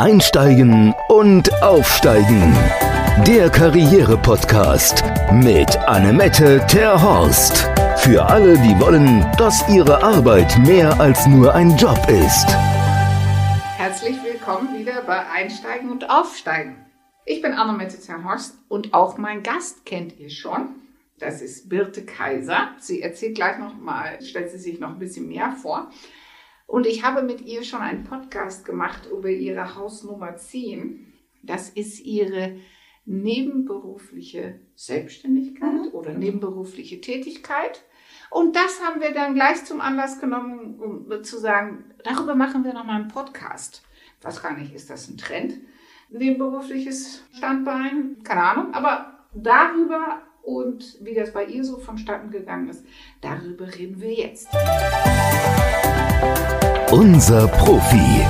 Einsteigen 0.00 0.94
und 1.08 1.62
Aufsteigen. 1.62 2.56
Der 3.26 3.50
Karriere-Podcast 3.50 5.04
mit 5.30 5.76
Annemette 5.76 6.64
Terhorst. 6.66 7.68
Für 7.98 8.24
alle, 8.24 8.54
die 8.54 8.80
wollen, 8.80 9.30
dass 9.36 9.68
ihre 9.68 10.02
Arbeit 10.02 10.56
mehr 10.60 10.98
als 10.98 11.26
nur 11.26 11.54
ein 11.54 11.76
Job 11.76 11.98
ist. 12.08 12.48
Herzlich 13.76 14.16
willkommen 14.24 14.78
wieder 14.78 15.02
bei 15.02 15.28
Einsteigen 15.28 15.90
und 15.90 16.08
Aufsteigen. 16.08 16.76
Ich 17.26 17.42
bin 17.42 17.52
Annemette 17.52 18.00
Terhorst 18.00 18.56
und 18.70 18.94
auch 18.94 19.18
mein 19.18 19.42
Gast 19.42 19.84
kennt 19.84 20.18
ihr 20.18 20.30
schon. 20.30 20.76
Das 21.18 21.42
ist 21.42 21.68
Birte 21.68 22.06
Kaiser. 22.06 22.70
Sie 22.78 23.02
erzählt 23.02 23.34
gleich 23.34 23.58
noch 23.58 23.76
mal, 23.76 24.18
stellt 24.22 24.50
sie 24.50 24.58
sich 24.58 24.80
noch 24.80 24.88
ein 24.88 24.98
bisschen 24.98 25.28
mehr 25.28 25.52
vor. 25.52 25.90
Und 26.70 26.86
ich 26.86 27.02
habe 27.02 27.22
mit 27.22 27.40
ihr 27.40 27.64
schon 27.64 27.80
einen 27.80 28.04
Podcast 28.04 28.64
gemacht 28.64 29.08
über 29.10 29.28
ihre 29.28 29.74
Hausnummer 29.74 30.36
10. 30.36 31.12
Das 31.42 31.68
ist 31.68 31.98
ihre 31.98 32.58
nebenberufliche 33.04 34.60
Selbstständigkeit 34.76 35.72
mhm. 35.72 35.88
oder 35.94 36.12
nebenberufliche 36.12 37.00
Tätigkeit. 37.00 37.82
Und 38.30 38.54
das 38.54 38.80
haben 38.84 39.00
wir 39.00 39.10
dann 39.10 39.34
gleich 39.34 39.64
zum 39.64 39.80
Anlass 39.80 40.20
genommen, 40.20 40.78
um 40.78 41.24
zu 41.24 41.40
sagen, 41.40 41.86
darüber 42.04 42.36
machen 42.36 42.62
wir 42.62 42.72
nochmal 42.72 43.00
einen 43.00 43.08
Podcast. 43.08 43.82
Was 44.22 44.40
gar 44.40 44.56
nicht, 44.56 44.72
ist 44.72 44.90
das 44.90 45.08
ein 45.08 45.18
Trend? 45.18 45.54
Nebenberufliches 46.08 47.24
Standbein? 47.36 48.22
Keine 48.22 48.44
Ahnung. 48.44 48.74
Aber 48.74 49.26
darüber 49.34 50.22
und 50.42 50.98
wie 51.00 51.14
das 51.14 51.32
bei 51.32 51.46
ihr 51.46 51.64
so 51.64 51.78
vonstatten 51.78 52.30
gegangen 52.30 52.68
ist, 52.68 52.84
darüber 53.20 53.66
reden 53.74 54.00
wir 54.00 54.12
jetzt. 54.12 54.48
Unser 56.92 57.46
Profi. 57.46 58.26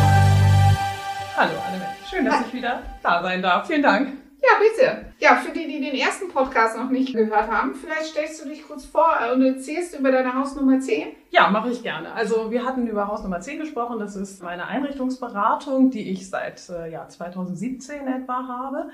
Hallo 1.34 1.52
Annemette, 1.66 1.94
schön, 2.10 2.26
dass 2.26 2.34
Hi. 2.34 2.44
ich 2.46 2.52
wieder 2.52 2.82
da 3.02 3.22
sein 3.22 3.40
darf. 3.40 3.66
Vielen 3.66 3.82
Dank. 3.82 4.08
Ja, 4.42 4.48
bitte. 4.60 5.06
Ja, 5.18 5.36
für 5.36 5.50
die, 5.50 5.66
die 5.66 5.80
den 5.80 5.94
ersten 5.94 6.28
Podcast 6.28 6.76
noch 6.76 6.90
nicht 6.90 7.14
gehört 7.14 7.50
haben, 7.50 7.74
vielleicht 7.74 8.10
stellst 8.10 8.44
du 8.44 8.48
dich 8.50 8.68
kurz 8.68 8.84
vor 8.84 9.16
und 9.32 9.42
erzählst 9.42 9.98
über 9.98 10.12
deine 10.12 10.34
Hausnummer 10.34 10.78
10. 10.78 11.08
Ja, 11.30 11.48
mache 11.48 11.70
ich 11.70 11.82
gerne. 11.82 12.12
Also 12.12 12.50
wir 12.50 12.66
hatten 12.66 12.86
über 12.86 13.08
Hausnummer 13.08 13.40
10 13.40 13.60
gesprochen. 13.60 13.98
Das 13.98 14.14
ist 14.14 14.42
meine 14.42 14.66
Einrichtungsberatung, 14.66 15.90
die 15.90 16.10
ich 16.10 16.28
seit 16.28 16.68
äh, 16.68 16.90
ja, 16.90 17.08
2017 17.08 18.06
etwa 18.06 18.46
habe. 18.46 18.90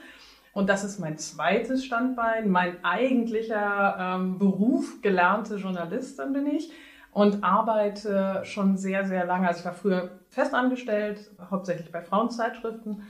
Und 0.52 0.68
das 0.68 0.84
ist 0.84 1.00
mein 1.00 1.18
zweites 1.18 1.84
Standbein. 1.84 2.50
Mein 2.50 2.84
eigentlicher 2.84 3.96
ähm, 3.98 4.38
Beruf, 4.38 5.02
gelernte 5.02 5.56
Journalistin 5.56 6.32
bin 6.32 6.46
ich 6.46 6.70
und 7.16 7.42
arbeite 7.42 8.42
schon 8.44 8.76
sehr, 8.76 9.06
sehr 9.06 9.24
lange. 9.24 9.48
Also 9.48 9.60
ich 9.60 9.64
war 9.64 9.72
früher 9.72 10.10
festangestellt, 10.28 11.30
hauptsächlich 11.50 11.90
bei 11.90 12.02
Frauenzeitschriften. 12.02 13.04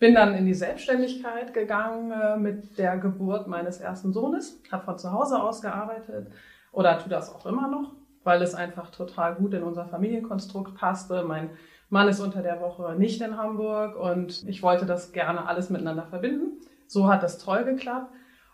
Bin 0.00 0.16
dann 0.16 0.34
in 0.34 0.46
die 0.46 0.54
Selbstständigkeit 0.54 1.54
gegangen 1.54 2.10
äh, 2.10 2.36
mit 2.36 2.76
der 2.76 2.96
Geburt 2.96 3.46
meines 3.46 3.78
ersten 3.78 4.12
Sohnes, 4.12 4.60
habe 4.72 4.84
von 4.84 4.98
zu 4.98 5.12
Hause 5.12 5.40
aus 5.40 5.62
gearbeitet 5.62 6.32
oder 6.72 6.98
tue 6.98 7.08
das 7.08 7.32
auch 7.32 7.46
immer 7.46 7.68
noch, 7.68 7.92
weil 8.24 8.42
es 8.42 8.56
einfach 8.56 8.90
total 8.90 9.36
gut 9.36 9.54
in 9.54 9.62
unser 9.62 9.84
Familienkonstrukt 9.84 10.74
passte. 10.74 11.22
Mein 11.22 11.50
Mann 11.88 12.08
ist 12.08 12.18
unter 12.18 12.42
der 12.42 12.60
Woche 12.60 12.96
nicht 12.98 13.22
in 13.22 13.36
Hamburg 13.36 13.94
und 13.94 14.42
ich 14.48 14.64
wollte 14.64 14.86
das 14.86 15.12
gerne 15.12 15.46
alles 15.46 15.70
miteinander 15.70 16.06
verbinden. 16.06 16.60
So 16.88 17.06
hat 17.06 17.22
das 17.22 17.38
toll 17.38 17.62
geklappt. 17.62 18.12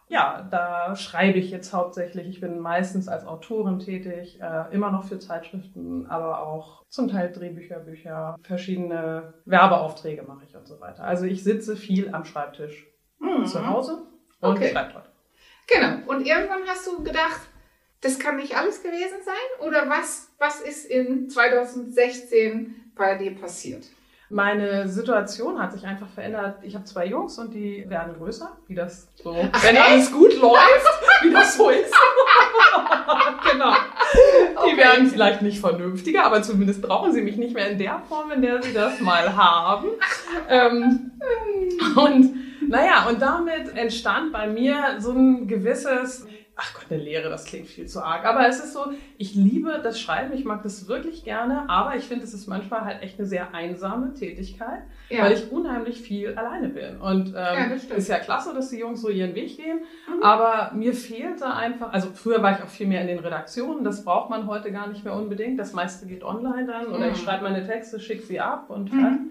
Ja, 0.08 0.46
da 0.50 0.96
schreibe 0.96 1.38
ich 1.38 1.50
jetzt 1.50 1.72
hauptsächlich. 1.72 2.26
Ich 2.28 2.40
bin 2.40 2.58
meistens 2.58 3.08
als 3.08 3.26
Autorin 3.26 3.78
tätig, 3.78 4.40
äh, 4.40 4.74
immer 4.74 4.90
noch 4.90 5.04
für 5.04 5.18
Zeitschriften, 5.18 6.06
aber 6.06 6.40
auch 6.40 6.84
zum 6.88 7.08
Teil 7.08 7.30
Drehbücher, 7.30 7.80
Bücher, 7.80 8.36
verschiedene 8.42 9.34
Werbeaufträge 9.44 10.22
mache 10.22 10.44
ich 10.48 10.56
und 10.56 10.66
so 10.66 10.80
weiter. 10.80 11.04
Also 11.04 11.26
ich 11.26 11.44
sitze 11.44 11.76
viel 11.76 12.14
am 12.14 12.24
Schreibtisch 12.24 12.86
mhm. 13.18 13.44
zu 13.44 13.66
Hause 13.66 14.06
und 14.40 14.56
okay. 14.56 14.70
schreibe 14.72 14.94
dort. 14.94 15.10
Genau. 15.66 16.10
Und 16.10 16.26
irgendwann 16.26 16.66
hast 16.66 16.86
du 16.86 17.02
gedacht, 17.02 17.42
das 18.00 18.18
kann 18.18 18.36
nicht 18.36 18.56
alles 18.56 18.82
gewesen 18.82 19.18
sein? 19.24 19.66
Oder 19.66 19.88
was, 19.90 20.30
was 20.38 20.60
ist 20.60 20.86
in 20.86 21.28
2016 21.28 22.92
bei 22.94 23.16
dir 23.16 23.34
passiert? 23.34 23.84
Meine 24.30 24.88
Situation 24.88 25.58
hat 25.58 25.72
sich 25.72 25.86
einfach 25.86 26.08
verändert. 26.08 26.58
Ich 26.62 26.74
habe 26.74 26.84
zwei 26.84 27.06
Jungs 27.06 27.38
und 27.38 27.54
die 27.54 27.88
werden 27.88 28.14
größer, 28.18 28.56
wie 28.66 28.74
das 28.74 29.08
so, 29.22 29.34
Ach, 29.52 29.64
wenn 29.64 29.76
echt? 29.76 29.88
alles 29.88 30.12
gut 30.12 30.38
läuft, 30.38 31.22
wie 31.22 31.30
das 31.30 31.56
so 31.56 31.70
ist. 31.70 31.94
genau. 33.50 33.72
Die 33.72 34.72
okay. 34.72 34.76
werden 34.76 35.06
vielleicht 35.06 35.40
nicht 35.40 35.60
vernünftiger, 35.60 36.24
aber 36.24 36.42
zumindest 36.42 36.82
brauchen 36.82 37.12
sie 37.12 37.22
mich 37.22 37.38
nicht 37.38 37.54
mehr 37.54 37.70
in 37.70 37.78
der 37.78 38.02
Form, 38.06 38.30
in 38.30 38.42
der 38.42 38.62
sie 38.62 38.74
das 38.74 39.00
mal 39.00 39.34
haben. 39.34 39.88
ähm, 40.48 41.12
und 41.96 42.34
naja, 42.68 43.06
und 43.08 43.22
damit 43.22 43.74
entstand 43.76 44.32
bei 44.32 44.46
mir 44.46 44.96
so 44.98 45.12
ein 45.12 45.48
gewisses 45.48 46.26
ach 46.60 46.74
Gott, 46.74 46.86
eine 46.90 47.00
Lehre, 47.00 47.30
das 47.30 47.44
klingt 47.44 47.68
viel 47.68 47.86
zu 47.86 48.02
arg. 48.02 48.24
Aber 48.26 48.46
es 48.48 48.58
ist 48.58 48.72
so, 48.72 48.86
ich 49.16 49.36
liebe 49.36 49.80
das 49.80 50.00
Schreiben, 50.00 50.34
ich 50.34 50.44
mag 50.44 50.64
das 50.64 50.88
wirklich 50.88 51.22
gerne, 51.22 51.70
aber 51.70 51.94
ich 51.94 52.04
finde, 52.04 52.24
es 52.24 52.34
ist 52.34 52.48
manchmal 52.48 52.84
halt 52.84 53.00
echt 53.00 53.16
eine 53.18 53.28
sehr 53.28 53.54
einsame 53.54 54.12
Tätigkeit, 54.12 54.82
ja. 55.08 55.22
weil 55.22 55.34
ich 55.34 55.52
unheimlich 55.52 56.00
viel 56.00 56.36
alleine 56.36 56.68
bin. 56.68 57.00
Und 57.00 57.28
ähm, 57.28 57.34
ja, 57.34 57.94
ist 57.96 58.08
ja 58.08 58.18
klasse, 58.18 58.52
dass 58.54 58.70
die 58.70 58.78
Jungs 58.78 59.00
so 59.00 59.08
ihren 59.08 59.36
Weg 59.36 59.56
gehen, 59.56 59.82
mhm. 60.08 60.22
aber 60.22 60.72
mir 60.74 60.94
fehlte 60.94 61.46
einfach, 61.46 61.92
also 61.92 62.08
früher 62.12 62.42
war 62.42 62.58
ich 62.58 62.64
auch 62.64 62.68
viel 62.68 62.88
mehr 62.88 63.02
in 63.02 63.06
den 63.06 63.20
Redaktionen, 63.20 63.84
das 63.84 64.04
braucht 64.04 64.28
man 64.28 64.48
heute 64.48 64.72
gar 64.72 64.88
nicht 64.88 65.04
mehr 65.04 65.14
unbedingt. 65.14 65.60
Das 65.60 65.72
meiste 65.72 66.06
geht 66.06 66.24
online 66.24 66.66
dann 66.66 66.86
oder 66.88 67.06
mhm. 67.06 67.12
ich 67.12 67.22
schreibe 67.22 67.44
meine 67.44 67.64
Texte, 67.64 68.00
schicke 68.00 68.24
sie 68.24 68.40
ab 68.40 68.68
und 68.68 68.92
mhm. 68.92 69.00
mhm. 69.00 69.30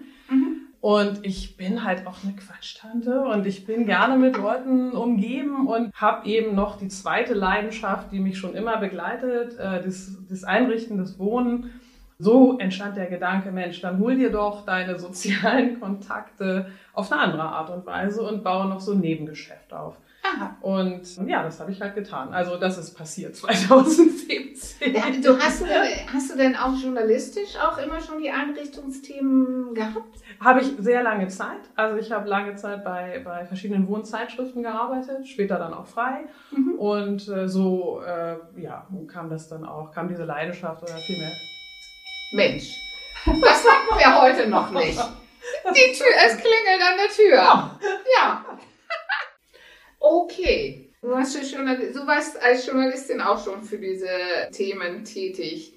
Und 0.80 1.26
ich 1.26 1.56
bin 1.56 1.82
halt 1.82 2.06
auch 2.06 2.22
eine 2.22 2.34
Quatschtante 2.34 3.22
und 3.22 3.46
ich 3.46 3.66
bin 3.66 3.84
gerne 3.84 4.16
mit 4.16 4.36
Leuten 4.36 4.92
umgeben 4.92 5.66
und 5.66 5.92
habe 5.92 6.28
eben 6.28 6.54
noch 6.54 6.78
die 6.78 6.86
zweite 6.86 7.34
Leidenschaft, 7.34 8.12
die 8.12 8.20
mich 8.20 8.38
schon 8.38 8.54
immer 8.54 8.76
begleitet, 8.76 9.58
äh, 9.58 9.82
das, 9.82 10.16
das 10.28 10.44
Einrichten, 10.44 10.98
das 10.98 11.18
Wohnen. 11.18 11.72
So 12.20 12.58
entstand 12.58 12.96
der 12.96 13.06
Gedanke, 13.06 13.50
Mensch, 13.50 13.80
dann 13.80 13.98
hol 13.98 14.16
dir 14.16 14.30
doch 14.30 14.64
deine 14.64 14.98
sozialen 14.98 15.80
Kontakte 15.80 16.70
auf 16.92 17.10
eine 17.10 17.22
andere 17.22 17.42
Art 17.42 17.70
und 17.70 17.86
Weise 17.86 18.22
und 18.22 18.44
baue 18.44 18.68
noch 18.68 18.80
so 18.80 18.92
ein 18.92 19.00
Nebengeschäft 19.00 19.72
auf. 19.72 19.96
Aha. 20.22 20.56
Und 20.60 21.16
ja, 21.26 21.42
das 21.42 21.60
habe 21.60 21.72
ich 21.72 21.80
halt 21.80 21.94
getan. 21.94 22.32
Also 22.32 22.56
das 22.56 22.78
ist 22.78 22.94
passiert 22.94 23.34
2017. 23.36 24.47
Ja, 24.80 25.10
du 25.10 25.38
hast, 25.38 25.64
hast 26.12 26.30
du 26.30 26.36
denn 26.36 26.56
auch 26.56 26.74
journalistisch 26.74 27.56
auch 27.56 27.78
immer 27.78 28.00
schon 28.00 28.20
die 28.20 28.30
Einrichtungsthemen 28.30 29.74
gehabt? 29.74 30.18
Habe 30.40 30.60
ich 30.60 30.68
sehr 30.78 31.02
lange 31.02 31.26
Zeit. 31.28 31.58
Also 31.74 31.96
ich 31.96 32.12
habe 32.12 32.28
lange 32.28 32.54
Zeit 32.54 32.84
bei, 32.84 33.20
bei 33.24 33.44
verschiedenen 33.44 33.88
Wohnzeitschriften 33.88 34.62
gearbeitet, 34.62 35.26
später 35.26 35.58
dann 35.58 35.74
auch 35.74 35.86
frei. 35.86 36.26
Mhm. 36.52 36.74
Und 36.74 37.28
äh, 37.28 37.48
so 37.48 38.00
äh, 38.02 38.36
ja, 38.60 38.86
kam 39.08 39.28
das 39.28 39.48
dann 39.48 39.64
auch, 39.64 39.90
kam 39.92 40.08
diese 40.08 40.24
Leidenschaft 40.24 40.82
oder 40.82 40.96
vielmehr. 40.96 41.32
Mensch, 42.32 42.76
das 43.24 43.64
hatten 43.64 43.98
wir 43.98 44.22
heute 44.22 44.48
noch 44.48 44.70
nicht. 44.70 44.98
Die 44.98 45.92
Tür, 45.92 46.06
es 46.26 46.36
klingelt 46.36 46.82
an 46.82 46.96
der 46.98 47.14
Tür. 47.14 47.78
Ja. 48.16 48.44
Okay. 50.00 50.87
Du, 51.00 51.16
hast 51.16 51.34
schon, 51.48 51.64
du 51.66 52.06
warst 52.06 52.42
als 52.42 52.66
Journalistin 52.66 53.20
auch 53.20 53.42
schon 53.42 53.62
für 53.62 53.78
diese 53.78 54.08
Themen 54.52 55.04
tätig. 55.04 55.72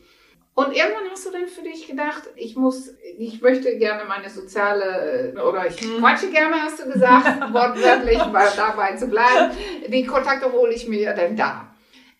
Und 0.53 0.75
irgendwann 0.75 1.09
hast 1.11 1.25
du 1.25 1.31
dann 1.31 1.47
für 1.47 1.61
dich 1.61 1.87
gedacht, 1.87 2.23
ich 2.35 2.55
muss, 2.55 2.93
ich 3.17 3.41
möchte 3.41 3.77
gerne 3.77 4.03
meine 4.05 4.29
soziale, 4.29 5.33
oder 5.47 5.67
ich 5.67 5.79
hm. 5.79 5.99
quatsche 5.99 6.29
gerne, 6.29 6.55
hast 6.61 6.83
du 6.83 6.91
gesagt, 6.91 7.41
wortwörtlich, 7.53 8.17
dabei 8.17 8.95
zu 8.95 9.07
bleiben. 9.07 9.55
Die 9.87 10.05
Kontakte 10.05 10.51
hole 10.51 10.73
ich 10.73 10.87
mir 10.87 11.13
dann 11.13 11.35
da. 11.35 11.70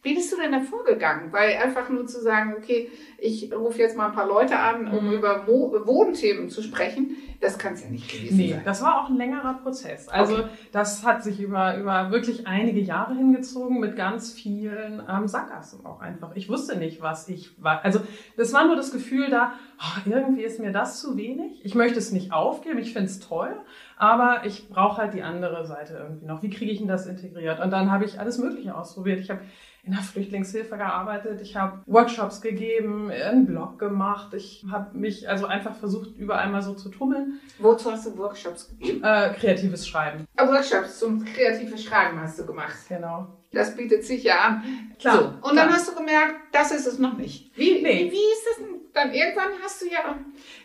Wie 0.04 0.16
bist 0.16 0.32
du 0.32 0.38
denn 0.38 0.52
da 0.52 0.62
vorgegangen? 0.62 1.32
Weil 1.32 1.58
einfach 1.58 1.90
nur 1.90 2.08
zu 2.08 2.22
sagen, 2.22 2.56
okay, 2.58 2.90
ich 3.20 3.54
rufe 3.54 3.78
jetzt 3.78 3.96
mal 3.96 4.08
ein 4.08 4.14
paar 4.14 4.28
Leute 4.28 4.58
an, 4.58 4.88
um 4.88 5.08
mhm. 5.08 5.14
über 5.14 5.46
Wohnthemen 5.48 6.50
zu 6.50 6.64
sprechen, 6.64 7.18
das 7.40 7.58
kann 7.60 7.74
es 7.74 7.84
ja 7.84 7.90
nicht 7.90 8.12
gewesen 8.12 8.38
nee, 8.38 8.50
sein. 8.50 8.60
Nee, 8.60 8.66
das 8.66 8.82
war 8.82 9.02
auch 9.02 9.10
ein 9.10 9.18
längerer 9.18 9.56
Prozess. 9.62 10.08
Also 10.08 10.40
okay. 10.40 10.48
das 10.72 11.06
hat 11.06 11.24
sich 11.24 11.40
über, 11.40 11.78
über 11.78 12.12
wirklich 12.12 12.48
einige 12.48 12.80
Jahre 12.80 13.16
hingezogen 13.16 13.80
mit 13.80 13.96
ganz 13.96 14.32
vielen 14.32 15.04
ähm, 15.08 15.28
Sackgassen 15.28 15.86
auch 15.86 16.02
einfach. 16.02 16.36
Ich 16.36 16.50
wusste 16.50 16.78
nicht, 16.78 17.02
was 17.02 17.28
ich 17.30 17.52
war. 17.62 17.84
Also 17.84 18.00
das 18.38 18.54
war 18.54 18.66
nur 18.66 18.76
das 18.76 18.92
Gefühl 18.92 19.30
da, 19.30 19.54
oh, 19.80 20.10
irgendwie 20.10 20.44
ist 20.44 20.60
mir 20.60 20.72
das 20.72 21.00
zu 21.00 21.18
wenig. 21.18 21.64
Ich 21.64 21.76
möchte 21.76 22.00
es 22.00 22.12
nicht 22.12 22.32
aufgeben, 22.32 22.80
ich 22.80 22.94
finde 22.94 23.08
es 23.08 23.20
toll, 23.20 23.56
aber 23.98 24.42
ich 24.46 24.70
brauche 24.70 24.98
halt 24.98 25.14
die 25.14 25.24
andere 25.24 25.66
Seite 25.66 25.94
irgendwie 25.94 26.26
noch. 26.26 26.42
Wie 26.42 26.50
kriege 26.50 26.72
ich 26.72 26.80
denn 26.80 26.88
das 26.88 27.06
integriert? 27.06 27.60
Und 27.60 27.72
dann 27.72 27.92
habe 27.92 28.06
ich 28.06 28.20
alles 28.20 28.38
Mögliche 28.38 28.76
ausprobiert. 28.76 29.20
Ich 29.20 29.30
habe 29.30 29.42
in 29.84 29.94
der 29.94 30.02
Flüchtlingshilfe 30.02 30.78
gearbeitet, 30.78 31.42
ich 31.42 31.56
habe 31.56 31.82
Workshops 31.88 32.42
gegeben, 32.42 33.10
einen 33.10 33.46
Blog 33.46 33.80
gemacht, 33.80 34.34
ich 34.34 34.64
habe 34.70 34.96
mich 34.98 35.28
also 35.28 35.48
einfach 35.48 35.76
versucht, 35.76 36.16
überall 36.18 36.50
mal 36.50 36.62
so 36.62 36.74
zu 36.74 36.90
tummeln. 36.90 37.40
Wozu 37.58 37.92
hast 37.92 38.06
du 38.06 38.18
Workshops 38.18 38.70
gegeben? 38.70 39.04
Äh, 39.04 39.34
kreatives 39.34 39.88
Schreiben. 39.88 40.26
Ah, 40.36 40.48
Workshops 40.48 41.00
zum 41.00 41.26
kreatives 41.26 41.84
Schreiben 41.84 42.20
hast 42.20 42.38
du 42.40 42.46
gemacht. 42.46 42.76
Genau. 42.90 43.28
Das 43.52 43.76
bietet 43.76 44.06
sich 44.06 44.24
ja 44.24 44.40
an. 44.40 44.64
Klar. 45.00 45.16
So, 45.16 45.24
und 45.26 45.42
klar. 45.42 45.56
dann 45.56 45.74
hast 45.74 45.90
du 45.90 45.96
gemerkt, 45.96 46.36
das 46.52 46.72
ist 46.72 46.86
es 46.86 47.00
noch 47.00 47.18
nicht. 47.18 47.52
Wie, 47.58 47.82
nee. 47.82 48.06
wie, 48.06 48.12
wie 48.12 48.32
ist 48.34 48.46
das 48.50 48.58
denn? 48.58 48.81
Dann 48.94 49.12
irgendwann 49.14 49.52
hast 49.64 49.82
du 49.82 49.86
ja. 49.88 50.16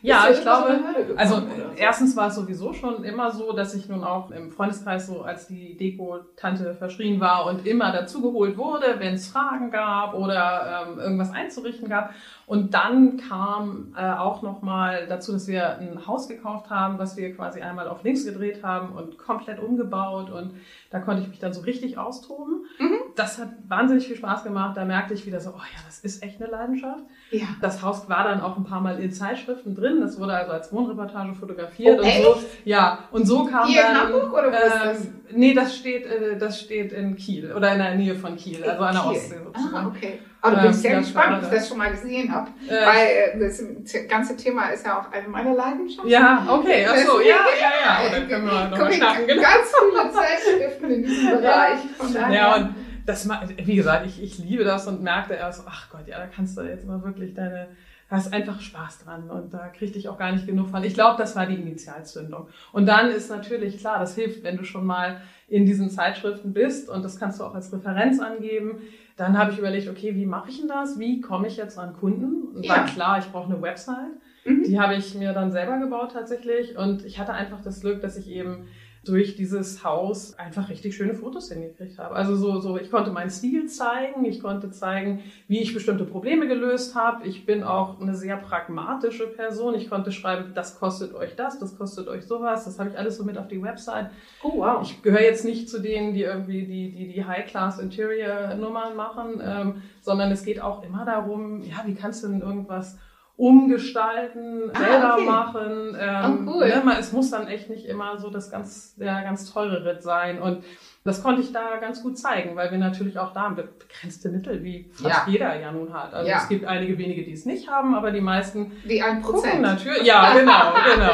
Ja, 0.02 0.28
ich 0.30 0.40
glaube, 0.40 0.80
also 1.16 1.42
erstens 1.76 2.16
war 2.16 2.28
es 2.28 2.34
sowieso 2.34 2.72
schon 2.72 3.04
immer 3.04 3.30
so, 3.30 3.52
dass 3.52 3.74
ich 3.74 3.88
nun 3.88 4.04
auch 4.04 4.30
im 4.30 4.50
Freundeskreis 4.50 5.06
so 5.06 5.22
als 5.22 5.46
die 5.46 5.76
Deko-Tante 5.76 6.74
verschrien 6.74 7.20
war 7.20 7.46
und 7.46 7.66
immer 7.66 7.92
dazugeholt 7.92 8.56
wurde, 8.56 8.96
wenn 8.98 9.14
es 9.14 9.28
Fragen 9.28 9.70
gab 9.70 10.14
oder 10.14 10.86
ähm, 10.88 10.98
irgendwas 10.98 11.32
einzurichten 11.32 11.88
gab. 11.88 12.14
Und 12.46 12.74
dann 12.74 13.16
kam 13.16 13.92
äh, 13.96 14.08
auch 14.08 14.40
nochmal 14.40 15.08
dazu, 15.08 15.32
dass 15.32 15.48
wir 15.48 15.78
ein 15.78 16.06
Haus 16.06 16.28
gekauft 16.28 16.70
haben, 16.70 16.96
was 16.96 17.16
wir 17.16 17.34
quasi 17.34 17.60
einmal 17.60 17.88
auf 17.88 18.04
links 18.04 18.24
gedreht 18.24 18.62
haben 18.62 18.94
und 18.94 19.18
komplett 19.18 19.58
umgebaut. 19.58 20.30
Und 20.30 20.52
da 20.90 21.00
konnte 21.00 21.22
ich 21.22 21.28
mich 21.28 21.40
dann 21.40 21.52
so 21.52 21.62
richtig 21.62 21.98
austoben. 21.98 22.64
Mhm. 22.78 22.98
Das 23.16 23.38
hat 23.38 23.48
wahnsinnig 23.66 24.06
viel 24.06 24.14
Spaß 24.14 24.44
gemacht. 24.44 24.76
Da 24.76 24.84
merkte 24.84 25.12
ich 25.12 25.26
wieder 25.26 25.40
so, 25.40 25.50
oh 25.50 25.58
ja, 25.58 25.80
das 25.86 25.98
ist 25.98 26.22
echt 26.22 26.40
eine 26.40 26.48
Leidenschaft. 26.48 27.02
Ja. 27.32 27.46
Das 27.60 27.82
Haus 27.82 28.08
war 28.08 28.22
dann 28.22 28.40
auch 28.40 28.56
ein 28.56 28.64
paar 28.64 28.80
Mal 28.80 29.00
in 29.00 29.10
Zeitschriften 29.10 29.74
drin. 29.74 30.00
Das 30.00 30.20
wurde 30.20 30.34
also 30.34 30.52
als 30.52 30.72
Wohnreportage 30.72 31.34
fotografiert 31.34 31.98
oh, 32.00 32.04
und 32.04 32.12
so. 32.22 32.46
Ja, 32.64 33.00
und 33.10 33.26
so 33.26 33.44
kam 33.46 33.66
Hier 33.66 33.82
dann. 33.82 33.90
In 33.90 34.02
Hamburg 34.02 34.32
oder 34.32 34.52
wo 34.52 34.56
ähm, 34.56 34.62
ist 34.62 34.84
das? 34.84 35.08
Nee, 35.32 35.52
das 35.52 35.76
steht, 35.76 36.06
äh, 36.06 36.38
das 36.38 36.60
steht 36.60 36.92
in 36.92 37.16
Kiel 37.16 37.52
oder 37.52 37.72
in 37.72 37.78
der 37.78 37.96
Nähe 37.96 38.14
von 38.14 38.36
Kiel, 38.36 38.62
also 38.62 38.84
an 38.84 38.94
der 38.94 39.06
Ostsee 39.06 39.40
sozusagen. 39.42 39.74
Ah, 39.74 39.88
okay. 39.88 40.20
Aber 40.42 40.56
du 40.56 40.68
bist 40.68 40.82
sehr 40.82 40.98
gespannt, 40.98 41.38
ob 41.38 41.42
ich 41.44 41.58
das 41.58 41.68
schon 41.68 41.78
mal 41.78 41.90
gesehen 41.90 42.32
habe. 42.32 42.50
Äh, 42.68 42.86
Weil 42.86 43.40
das 43.40 43.62
ganze 44.08 44.36
Thema 44.36 44.68
ist 44.68 44.86
ja 44.86 45.00
auch 45.00 45.12
eine 45.12 45.28
meiner 45.28 45.54
Leidenschaften. 45.54 46.08
Ja, 46.08 46.46
okay, 46.48 46.86
ach 46.88 46.96
so, 46.96 47.20
ja, 47.20 47.26
ja, 47.26 47.70
ja. 47.84 48.00
Oh, 48.06 48.12
dann 48.12 48.28
können 48.28 48.46
wir 48.46 48.68
nochmal 48.68 48.92
starten. 48.92 49.26
Genau. 49.26 49.42
Ganz 49.42 49.72
viele 49.78 50.12
Zeitschriften 50.12 50.90
in 50.90 51.02
diesem 51.02 51.30
Bereich. 51.30 51.78
Von 51.98 52.14
daher. 52.14 52.34
Ja, 52.34 52.54
und 52.56 52.74
das, 53.06 53.28
wie 53.64 53.76
gesagt, 53.76 54.06
ich, 54.06 54.22
ich 54.22 54.38
liebe 54.38 54.64
das 54.64 54.86
und 54.86 55.02
merkte 55.02 55.34
erst, 55.34 55.62
ach 55.66 55.90
Gott, 55.90 56.06
ja, 56.06 56.18
da 56.18 56.26
kannst 56.26 56.56
du 56.58 56.62
jetzt 56.62 56.86
mal 56.86 57.02
wirklich 57.02 57.34
deine, 57.34 57.68
hast 58.08 58.32
einfach 58.32 58.60
Spaß 58.60 59.04
dran 59.04 59.30
und 59.30 59.52
da 59.52 59.68
kriegte 59.68 59.98
ich 59.98 60.08
auch 60.08 60.18
gar 60.18 60.32
nicht 60.32 60.46
genug 60.46 60.68
von. 60.68 60.84
Ich 60.84 60.94
glaube, 60.94 61.18
das 61.18 61.34
war 61.34 61.46
die 61.46 61.56
Initialzündung. 61.56 62.48
Und 62.72 62.86
dann 62.86 63.10
ist 63.10 63.30
natürlich 63.30 63.78
klar, 63.78 63.98
das 63.98 64.14
hilft, 64.14 64.44
wenn 64.44 64.56
du 64.56 64.64
schon 64.64 64.86
mal 64.86 65.20
in 65.48 65.66
diesen 65.66 65.90
Zeitschriften 65.90 66.52
bist 66.52 66.88
und 66.88 67.04
das 67.04 67.18
kannst 67.18 67.40
du 67.40 67.44
auch 67.44 67.54
als 67.54 67.72
Referenz 67.72 68.20
angeben. 68.20 68.80
Dann 69.16 69.36
habe 69.36 69.50
ich 69.50 69.58
überlegt, 69.58 69.88
okay, 69.88 70.14
wie 70.14 70.26
mache 70.26 70.50
ich 70.50 70.58
denn 70.58 70.68
das? 70.68 70.98
Wie 70.98 71.20
komme 71.20 71.48
ich 71.48 71.56
jetzt 71.56 71.78
an 71.78 71.94
Kunden? 71.94 72.54
Und 72.54 72.64
ja. 72.64 72.76
war 72.76 72.84
klar, 72.86 73.18
ich 73.18 73.26
brauche 73.26 73.52
eine 73.52 73.60
Website. 73.60 74.12
Mhm. 74.44 74.62
Die 74.64 74.78
habe 74.78 74.94
ich 74.94 75.14
mir 75.14 75.32
dann 75.32 75.50
selber 75.50 75.78
gebaut 75.78 76.12
tatsächlich 76.12 76.76
und 76.76 77.04
ich 77.04 77.18
hatte 77.18 77.32
einfach 77.32 77.60
das 77.62 77.80
Glück, 77.80 78.00
dass 78.00 78.16
ich 78.16 78.28
eben 78.28 78.68
durch 79.08 79.36
dieses 79.36 79.84
Haus 79.84 80.38
einfach 80.38 80.68
richtig 80.68 80.96
schöne 80.96 81.14
Fotos 81.14 81.50
hingekriegt 81.50 81.98
habe. 81.98 82.14
Also 82.16 82.34
so, 82.36 82.60
so, 82.60 82.76
ich 82.76 82.90
konnte 82.90 83.10
meinen 83.12 83.30
Stil 83.30 83.66
zeigen, 83.66 84.24
ich 84.24 84.40
konnte 84.40 84.70
zeigen, 84.70 85.22
wie 85.46 85.60
ich 85.60 85.72
bestimmte 85.72 86.04
Probleme 86.04 86.48
gelöst 86.48 86.94
habe. 86.94 87.26
Ich 87.26 87.46
bin 87.46 87.62
auch 87.62 88.00
eine 88.00 88.14
sehr 88.14 88.36
pragmatische 88.36 89.28
Person. 89.28 89.74
Ich 89.74 89.88
konnte 89.88 90.10
schreiben, 90.10 90.52
das 90.54 90.78
kostet 90.78 91.14
euch 91.14 91.36
das, 91.36 91.58
das 91.58 91.78
kostet 91.78 92.08
euch 92.08 92.26
sowas. 92.26 92.64
Das 92.64 92.78
habe 92.78 92.90
ich 92.90 92.98
alles 92.98 93.16
so 93.16 93.24
mit 93.24 93.38
auf 93.38 93.48
die 93.48 93.62
Website. 93.62 94.10
Oh 94.42 94.52
wow. 94.56 94.82
Ich 94.82 95.02
gehöre 95.02 95.22
jetzt 95.22 95.44
nicht 95.44 95.70
zu 95.70 95.80
denen, 95.80 96.12
die 96.12 96.22
irgendwie 96.22 96.66
die, 96.66 96.92
die, 96.92 97.12
die 97.12 97.24
High-Class 97.24 97.78
Interior-Nummern 97.78 98.96
machen, 98.96 99.40
ähm, 99.42 99.82
sondern 100.00 100.32
es 100.32 100.44
geht 100.44 100.60
auch 100.60 100.82
immer 100.82 101.04
darum, 101.04 101.62
ja, 101.62 101.82
wie 101.84 101.94
kannst 101.94 102.24
du 102.24 102.28
denn 102.28 102.40
irgendwas 102.40 102.98
umgestalten, 103.36 104.70
ah, 104.72 104.78
selber 104.78 105.14
okay. 105.14 105.24
machen. 105.26 105.96
Ähm, 106.00 106.48
oh, 106.48 106.52
cool. 106.52 106.68
ne, 106.68 106.96
es 106.98 107.12
muss 107.12 107.30
dann 107.30 107.48
echt 107.48 107.68
nicht 107.68 107.84
immer 107.84 108.18
so 108.18 108.30
das 108.30 108.50
ganz, 108.50 108.94
der 108.96 109.22
ganz 109.22 109.52
teure 109.52 109.84
Ritt 109.84 110.02
sein. 110.02 110.40
Und 110.40 110.64
das 111.04 111.22
konnte 111.22 111.42
ich 111.42 111.52
da 111.52 111.76
ganz 111.76 112.02
gut 112.02 112.18
zeigen, 112.18 112.56
weil 112.56 112.70
wir 112.70 112.78
natürlich 112.78 113.18
auch 113.18 113.32
da 113.32 113.50
begrenzte 113.50 114.30
Mittel, 114.30 114.64
wie 114.64 114.90
fast 114.90 115.26
ja. 115.26 115.32
jeder 115.32 115.60
ja 115.60 115.70
nun 115.70 115.92
hat. 115.92 116.14
Also 116.14 116.30
ja. 116.30 116.38
es 116.38 116.48
gibt 116.48 116.64
einige 116.64 116.96
wenige, 116.98 117.24
die 117.24 117.32
es 117.32 117.44
nicht 117.44 117.68
haben, 117.68 117.94
aber 117.94 118.10
die 118.10 118.22
meisten 118.22 118.72
die 118.88 119.02
ein 119.02 119.20
Prozent 119.20 119.60
natürlich. 119.60 120.02
Ja, 120.02 120.32
genau, 120.32 120.72
genau. 120.94 121.12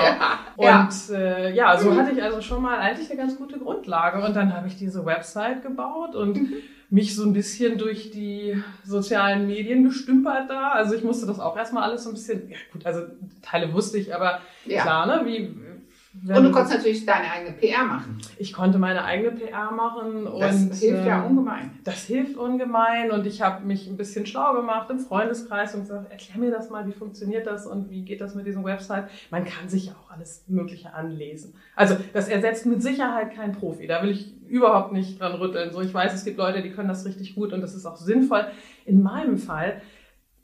ja. 0.58 0.82
Und 0.84 1.14
äh, 1.14 1.52
ja, 1.52 1.76
so 1.76 1.94
hatte 1.96 2.12
ich 2.12 2.22
also 2.22 2.40
schon 2.40 2.62
mal 2.62 2.78
eigentlich 2.78 3.10
eine 3.10 3.18
ganz 3.18 3.36
gute 3.36 3.58
Grundlage. 3.58 4.24
Und 4.24 4.36
dann 4.36 4.54
habe 4.54 4.68
ich 4.68 4.76
diese 4.76 5.04
Website 5.04 5.62
gebaut 5.62 6.14
und 6.14 6.36
mhm 6.36 6.54
mich 6.92 7.16
so 7.16 7.24
ein 7.24 7.32
bisschen 7.32 7.78
durch 7.78 8.10
die 8.10 8.62
sozialen 8.84 9.46
Medien 9.46 9.82
gestümpert 9.82 10.50
da. 10.50 10.72
Also 10.72 10.94
ich 10.94 11.02
musste 11.02 11.26
das 11.26 11.40
auch 11.40 11.56
erstmal 11.56 11.84
alles 11.84 12.04
so 12.04 12.10
ein 12.10 12.14
bisschen, 12.14 12.50
ja 12.50 12.58
gut, 12.70 12.84
also 12.84 13.06
Teile 13.40 13.72
wusste 13.72 13.96
ich, 13.96 14.14
aber 14.14 14.42
ja. 14.66 14.82
klar, 14.82 15.06
ne, 15.06 15.22
wie, 15.24 15.56
und 16.14 16.44
du 16.44 16.52
konntest 16.52 16.76
natürlich 16.76 17.06
deine 17.06 17.30
eigene 17.30 17.52
PR 17.52 17.84
machen. 17.84 18.18
Ich 18.36 18.52
konnte 18.52 18.78
meine 18.78 19.02
eigene 19.02 19.30
PR 19.30 19.70
machen. 19.72 20.28
Das 20.38 20.56
und, 20.56 20.74
hilft 20.74 21.06
ja 21.06 21.24
ähm, 21.24 21.30
ungemein. 21.30 21.70
Das 21.84 22.04
hilft 22.04 22.36
ungemein 22.36 23.10
und 23.10 23.26
ich 23.26 23.40
habe 23.40 23.64
mich 23.64 23.88
ein 23.88 23.96
bisschen 23.96 24.26
schlau 24.26 24.54
gemacht 24.54 24.90
im 24.90 24.98
Freundeskreis 24.98 25.74
und 25.74 25.82
gesagt, 25.82 26.10
erklär 26.10 26.38
mir 26.38 26.50
das 26.50 26.68
mal, 26.68 26.86
wie 26.86 26.92
funktioniert 26.92 27.46
das 27.46 27.66
und 27.66 27.90
wie 27.90 28.02
geht 28.02 28.20
das 28.20 28.34
mit 28.34 28.46
diesem 28.46 28.62
Website. 28.62 29.08
Man 29.30 29.46
kann 29.46 29.70
sich 29.70 29.86
ja 29.86 29.92
auch 29.92 30.12
alles 30.12 30.44
Mögliche 30.48 30.92
anlesen. 30.92 31.54
Also 31.76 31.96
das 32.12 32.28
ersetzt 32.28 32.66
mit 32.66 32.82
Sicherheit 32.82 33.34
kein 33.34 33.52
Profi. 33.52 33.86
Da 33.86 34.02
will 34.02 34.10
ich 34.10 34.34
überhaupt 34.46 34.92
nicht 34.92 35.18
dran 35.18 35.32
rütteln. 35.32 35.72
So, 35.72 35.80
ich 35.80 35.94
weiß, 35.94 36.12
es 36.12 36.26
gibt 36.26 36.36
Leute, 36.36 36.60
die 36.60 36.72
können 36.72 36.88
das 36.88 37.06
richtig 37.06 37.34
gut 37.34 37.54
und 37.54 37.62
das 37.62 37.74
ist 37.74 37.86
auch 37.86 37.96
sinnvoll. 37.96 38.46
In 38.84 39.02
meinem 39.02 39.38
Fall 39.38 39.80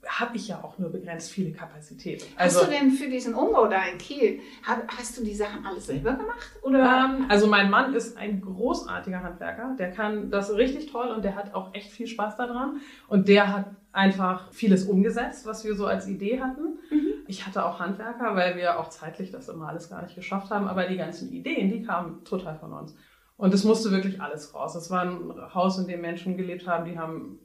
habe 0.08 0.36
ich 0.36 0.48
ja 0.48 0.62
auch 0.64 0.78
nur 0.78 0.90
begrenzt 0.90 1.30
viele 1.30 1.52
Kapazitäten. 1.52 2.24
Also, 2.36 2.60
hast 2.60 2.66
du 2.66 2.72
denn 2.72 2.90
für 2.90 3.08
diesen 3.08 3.34
Umbau 3.34 3.68
da 3.68 3.84
in 3.84 3.98
Kiel, 3.98 4.40
hast 4.64 5.18
du 5.18 5.24
die 5.24 5.34
Sachen 5.34 5.64
alles 5.66 5.86
selber 5.86 6.14
gemacht? 6.14 6.50
Oder? 6.62 6.78
Ähm, 6.78 7.26
also 7.28 7.46
mein 7.46 7.70
Mann 7.70 7.94
ist 7.94 8.16
ein 8.16 8.40
großartiger 8.40 9.22
Handwerker, 9.22 9.76
der 9.78 9.90
kann 9.90 10.30
das 10.30 10.54
richtig 10.54 10.90
toll 10.90 11.08
und 11.08 11.24
der 11.24 11.36
hat 11.36 11.54
auch 11.54 11.74
echt 11.74 11.90
viel 11.90 12.06
Spaß 12.06 12.36
daran. 12.36 12.80
Und 13.08 13.28
der 13.28 13.52
hat 13.52 13.66
einfach 13.92 14.52
vieles 14.52 14.84
umgesetzt, 14.84 15.46
was 15.46 15.64
wir 15.64 15.74
so 15.74 15.86
als 15.86 16.08
Idee 16.08 16.40
hatten. 16.40 16.78
Mhm. 16.90 17.08
Ich 17.26 17.46
hatte 17.46 17.64
auch 17.64 17.78
Handwerker, 17.78 18.34
weil 18.34 18.56
wir 18.56 18.78
auch 18.78 18.88
zeitlich 18.88 19.30
das 19.30 19.48
immer 19.48 19.68
alles 19.68 19.90
gar 19.90 20.02
nicht 20.02 20.14
geschafft 20.14 20.50
haben, 20.50 20.66
aber 20.66 20.86
die 20.86 20.96
ganzen 20.96 21.30
Ideen, 21.30 21.70
die 21.70 21.82
kamen 21.82 22.24
total 22.24 22.56
von 22.56 22.72
uns. 22.72 22.96
Und 23.36 23.54
es 23.54 23.64
musste 23.64 23.90
wirklich 23.90 24.20
alles 24.20 24.52
raus. 24.54 24.74
Es 24.74 24.90
war 24.90 25.02
ein 25.02 25.54
Haus, 25.54 25.78
in 25.78 25.86
dem 25.86 26.00
Menschen 26.00 26.36
gelebt 26.36 26.66
haben, 26.66 26.84
die 26.86 26.98
haben 26.98 27.38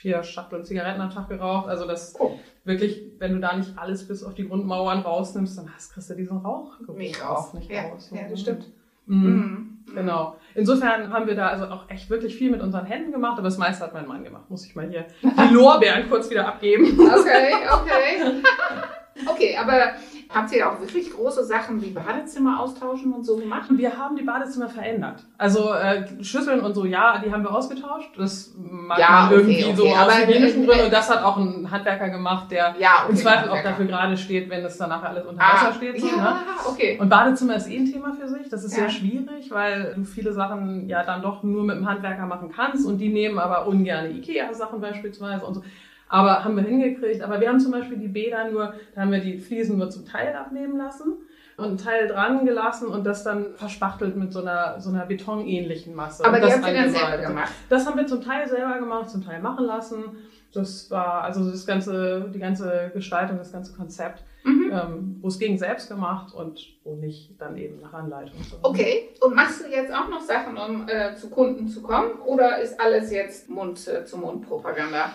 vier 0.00 0.22
Schachteln 0.22 0.64
Zigaretten 0.64 1.00
am 1.00 1.10
Tag 1.10 1.28
geraucht. 1.28 1.68
Also 1.68 1.86
das 1.86 2.18
oh. 2.18 2.38
wirklich, 2.64 3.02
wenn 3.18 3.34
du 3.34 3.40
da 3.40 3.54
nicht 3.54 3.76
alles 3.76 4.08
bis 4.08 4.24
auf 4.24 4.34
die 4.34 4.48
Grundmauern 4.48 5.00
rausnimmst, 5.00 5.58
dann 5.58 5.74
hast, 5.74 5.92
kriegst 5.92 6.08
du 6.08 6.14
diesen 6.14 6.38
Rauch 6.38 6.78
nicht 6.96 7.22
raus. 7.22 7.52
Nicht 7.52 7.70
ja, 7.70 7.82
raus. 7.82 8.10
ja, 8.12 8.26
das 8.28 8.40
stimmt. 8.40 8.66
Mhm. 9.04 9.26
Mhm. 9.26 9.94
Genau. 9.94 10.36
Insofern 10.54 11.12
haben 11.12 11.26
wir 11.26 11.34
da 11.34 11.48
also 11.48 11.66
auch 11.66 11.90
echt 11.90 12.08
wirklich 12.08 12.34
viel 12.36 12.50
mit 12.50 12.62
unseren 12.62 12.86
Händen 12.86 13.12
gemacht, 13.12 13.34
aber 13.34 13.48
das 13.48 13.58
meiste 13.58 13.84
hat 13.84 13.92
mein 13.92 14.08
Mann 14.08 14.24
gemacht. 14.24 14.48
Muss 14.48 14.64
ich 14.64 14.74
mal 14.74 14.88
hier 14.88 15.04
die 15.22 15.54
Lorbeeren 15.54 16.08
kurz 16.08 16.30
wieder 16.30 16.48
abgeben. 16.48 16.98
Okay, 16.98 17.52
okay. 17.70 18.42
Okay, 19.26 19.56
aber 19.56 19.94
Habt 20.32 20.52
ihr 20.52 20.70
auch 20.70 20.78
wirklich 20.78 21.10
große 21.10 21.44
Sachen 21.44 21.82
wie 21.82 21.90
Badezimmer 21.90 22.60
austauschen 22.60 23.12
und 23.12 23.24
so 23.24 23.36
gemacht? 23.36 23.68
Wir 23.70 23.98
haben 23.98 24.14
die 24.14 24.22
Badezimmer 24.22 24.68
verändert. 24.68 25.24
Also 25.36 25.72
äh, 25.72 26.04
Schüsseln 26.22 26.60
und 26.60 26.72
so, 26.72 26.84
ja, 26.84 27.18
die 27.18 27.32
haben 27.32 27.42
wir 27.42 27.52
ausgetauscht. 27.52 28.10
Das 28.16 28.54
mag 28.56 28.96
ja, 29.00 29.26
man 29.28 29.32
irgendwie 29.32 29.64
okay, 29.64 29.74
so 29.74 29.88
aus 29.88 30.18
hygienischen 30.18 30.66
Gründen. 30.66 30.84
Und 30.84 30.92
das 30.92 31.10
hat 31.10 31.24
auch 31.24 31.36
ein 31.36 31.68
Handwerker 31.68 32.10
gemacht, 32.10 32.48
der 32.52 32.76
ja, 32.78 33.02
okay, 33.02 33.10
im 33.10 33.16
Zweifel 33.16 33.48
auch 33.48 33.62
dafür 33.64 33.86
gerade 33.86 34.16
steht, 34.16 34.48
wenn 34.50 34.64
es 34.64 34.78
danach 34.78 35.02
alles 35.02 35.26
unter 35.26 35.42
ah, 35.42 35.54
Wasser 35.54 35.72
steht. 35.72 36.00
So, 36.00 36.06
ja, 36.06 36.16
ne? 36.16 36.36
okay. 36.68 36.96
Und 37.00 37.08
Badezimmer 37.08 37.56
ist 37.56 37.68
eh 37.68 37.78
ein 37.78 37.90
Thema 37.90 38.12
für 38.12 38.28
sich. 38.28 38.48
Das 38.48 38.62
ist 38.62 38.76
ja. 38.76 38.84
sehr 38.84 38.90
schwierig, 38.90 39.50
weil 39.50 39.94
du 39.96 40.04
viele 40.04 40.32
Sachen 40.32 40.88
ja 40.88 41.02
dann 41.02 41.22
doch 41.22 41.42
nur 41.42 41.64
mit 41.64 41.76
dem 41.76 41.88
Handwerker 41.88 42.26
machen 42.26 42.52
kannst 42.54 42.86
und 42.86 42.98
die 42.98 43.08
nehmen 43.08 43.40
aber 43.40 43.66
ungerne 43.66 44.10
Ikea-Sachen 44.10 44.80
beispielsweise 44.80 45.44
und 45.44 45.54
so. 45.54 45.62
Aber 46.10 46.44
haben 46.44 46.56
wir 46.56 46.64
hingekriegt. 46.64 47.22
Aber 47.22 47.40
wir 47.40 47.48
haben 47.48 47.60
zum 47.60 47.70
Beispiel 47.70 47.96
die 47.96 48.08
Bäder 48.08 48.50
nur, 48.50 48.74
da 48.94 49.00
haben 49.00 49.12
wir 49.12 49.20
die 49.20 49.38
Fliesen 49.38 49.78
nur 49.78 49.88
zum 49.90 50.04
Teil 50.04 50.34
abnehmen 50.34 50.76
lassen 50.76 51.14
und 51.56 51.64
einen 51.64 51.78
Teil 51.78 52.08
dran 52.08 52.44
gelassen 52.44 52.88
und 52.88 53.04
das 53.04 53.22
dann 53.22 53.54
verspachtelt 53.54 54.16
mit 54.16 54.32
so 54.32 54.40
einer, 54.40 54.80
so 54.80 54.90
einer 54.90 55.06
betonähnlichen 55.06 55.94
Masse. 55.94 56.24
Aber 56.24 56.36
und 56.36 56.44
die 56.44 56.52
habt 56.52 56.66
ihr 56.66 56.74
dann 56.74 56.90
selber 56.90 57.18
gemacht? 57.18 57.52
Das 57.68 57.86
haben 57.86 57.96
wir 57.96 58.06
zum 58.06 58.22
Teil 58.22 58.48
selber 58.48 58.78
gemacht, 58.78 59.08
zum 59.08 59.24
Teil 59.24 59.40
machen 59.40 59.66
lassen. 59.66 60.04
Das 60.52 60.90
war 60.90 61.22
also 61.22 61.48
das 61.48 61.64
ganze, 61.64 62.28
die 62.34 62.40
ganze 62.40 62.90
Gestaltung, 62.92 63.38
das 63.38 63.52
ganze 63.52 63.72
Konzept, 63.76 64.24
mhm. 64.42 64.72
ähm, 64.72 65.18
wo 65.20 65.28
es 65.28 65.38
gegen 65.38 65.58
selbst 65.58 65.88
gemacht 65.88 66.34
und 66.34 66.60
wo 66.82 66.96
nicht 66.96 67.40
dann 67.40 67.56
eben 67.56 67.80
nach 67.80 67.92
Anleitung. 67.92 68.40
Okay, 68.62 69.10
und 69.20 69.36
machst 69.36 69.64
du 69.64 69.70
jetzt 69.70 69.94
auch 69.94 70.08
noch 70.08 70.20
Sachen, 70.20 70.56
um 70.56 70.88
äh, 70.88 71.14
zu 71.14 71.30
Kunden 71.30 71.68
zu 71.68 71.82
kommen 71.82 72.18
oder 72.26 72.58
ist 72.58 72.80
alles 72.80 73.12
jetzt 73.12 73.48
Mund-zu-Mund-Propaganda? 73.48 75.12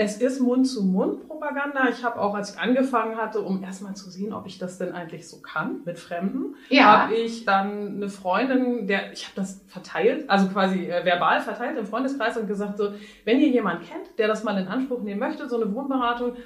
Es 0.00 0.18
ist 0.18 0.38
Mund-zu-Mund-Propaganda. 0.38 1.88
Ich 1.88 2.04
habe 2.04 2.20
auch, 2.20 2.32
als 2.32 2.54
ich 2.54 2.60
angefangen 2.60 3.16
hatte, 3.16 3.40
um 3.40 3.64
erstmal 3.64 3.96
zu 3.96 4.08
sehen, 4.10 4.32
ob 4.32 4.46
ich 4.46 4.56
das 4.56 4.78
denn 4.78 4.92
eigentlich 4.92 5.28
so 5.28 5.40
kann 5.40 5.80
mit 5.84 5.98
Fremden, 5.98 6.54
ja. 6.68 7.02
habe 7.02 7.16
ich 7.16 7.44
dann 7.44 7.96
eine 7.96 8.08
Freundin, 8.08 8.86
der 8.86 9.12
ich 9.12 9.24
habe 9.24 9.34
das 9.34 9.60
verteilt, 9.66 10.30
also 10.30 10.46
quasi 10.50 10.86
äh, 10.86 11.04
verbal 11.04 11.40
verteilt 11.40 11.76
im 11.76 11.84
Freundeskreis 11.84 12.36
und 12.36 12.46
gesagt 12.46 12.78
so, 12.78 12.92
wenn 13.24 13.40
ihr 13.40 13.48
jemanden 13.48 13.86
kennt, 13.86 14.16
der 14.18 14.28
das 14.28 14.44
mal 14.44 14.56
in 14.56 14.68
Anspruch 14.68 15.02
nehmen 15.02 15.18
möchte, 15.18 15.48
so 15.48 15.60
eine 15.60 15.74
Wohnberatung, 15.74 16.36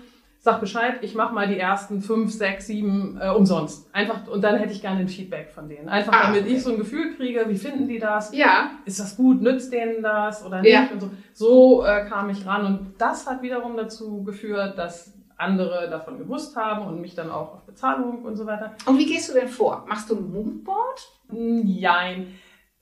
sag 0.43 0.61
Bescheid, 0.61 0.97
ich 1.03 1.15
mache 1.15 1.33
mal 1.33 1.47
die 1.47 1.59
ersten 1.59 2.03
fünf, 2.03 2.33
sechs, 2.33 2.67
sieben 2.67 3.17
äh, 3.21 3.31
umsonst. 3.31 3.89
Einfach 3.95 4.27
und 4.27 4.43
dann 4.43 4.57
hätte 4.57 4.73
ich 4.73 4.83
gerne 4.83 5.01
ein 5.01 5.09
Feedback 5.09 5.51
von 5.51 5.69
denen. 5.69 5.89
Einfach 5.89 6.13
ah, 6.13 6.27
damit 6.27 6.43
okay. 6.43 6.55
ich 6.55 6.63
so 6.63 6.73
ein 6.73 6.79
Gefühl 6.79 7.15
kriege, 7.15 7.45
wie 7.47 7.57
finden 7.57 7.87
die 7.87 8.01
das? 8.01 8.35
Ja. 8.35 8.73
Ist 8.85 8.99
das 8.99 9.17
gut? 9.17 9.41
Nützt 9.41 9.73
denen 9.73 10.03
das 10.03 10.45
oder 10.45 10.61
nicht? 10.61 10.73
Ja. 10.73 10.89
Und 10.93 11.01
so 11.01 11.11
so 11.33 11.85
äh, 11.85 12.07
kam 12.09 12.29
ich 12.29 12.45
ran 12.45 12.67
und 12.67 12.95
das 12.99 13.27
hat 13.29 13.41
wiederum 13.43 13.77
dazu 13.77 14.25
geführt, 14.25 14.77
dass 14.77 15.15
andere 15.37 15.89
davon 15.89 16.19
gewusst 16.19 16.57
haben 16.57 16.87
und 16.87 17.01
mich 17.01 17.15
dann 17.15 17.31
auch 17.31 17.55
auf 17.55 17.63
Bezahlung 17.63 18.25
und 18.25 18.37
so 18.37 18.45
weiter. 18.45 18.73
Und 18.87 18.99
wie 18.99 19.07
gehst 19.07 19.31
du 19.31 19.35
denn 19.35 19.49
vor? 19.49 19.85
Machst 19.89 20.11
du 20.11 20.17
ein 20.17 20.33
Moodboard? 20.33 21.09
Nein. 21.31 22.35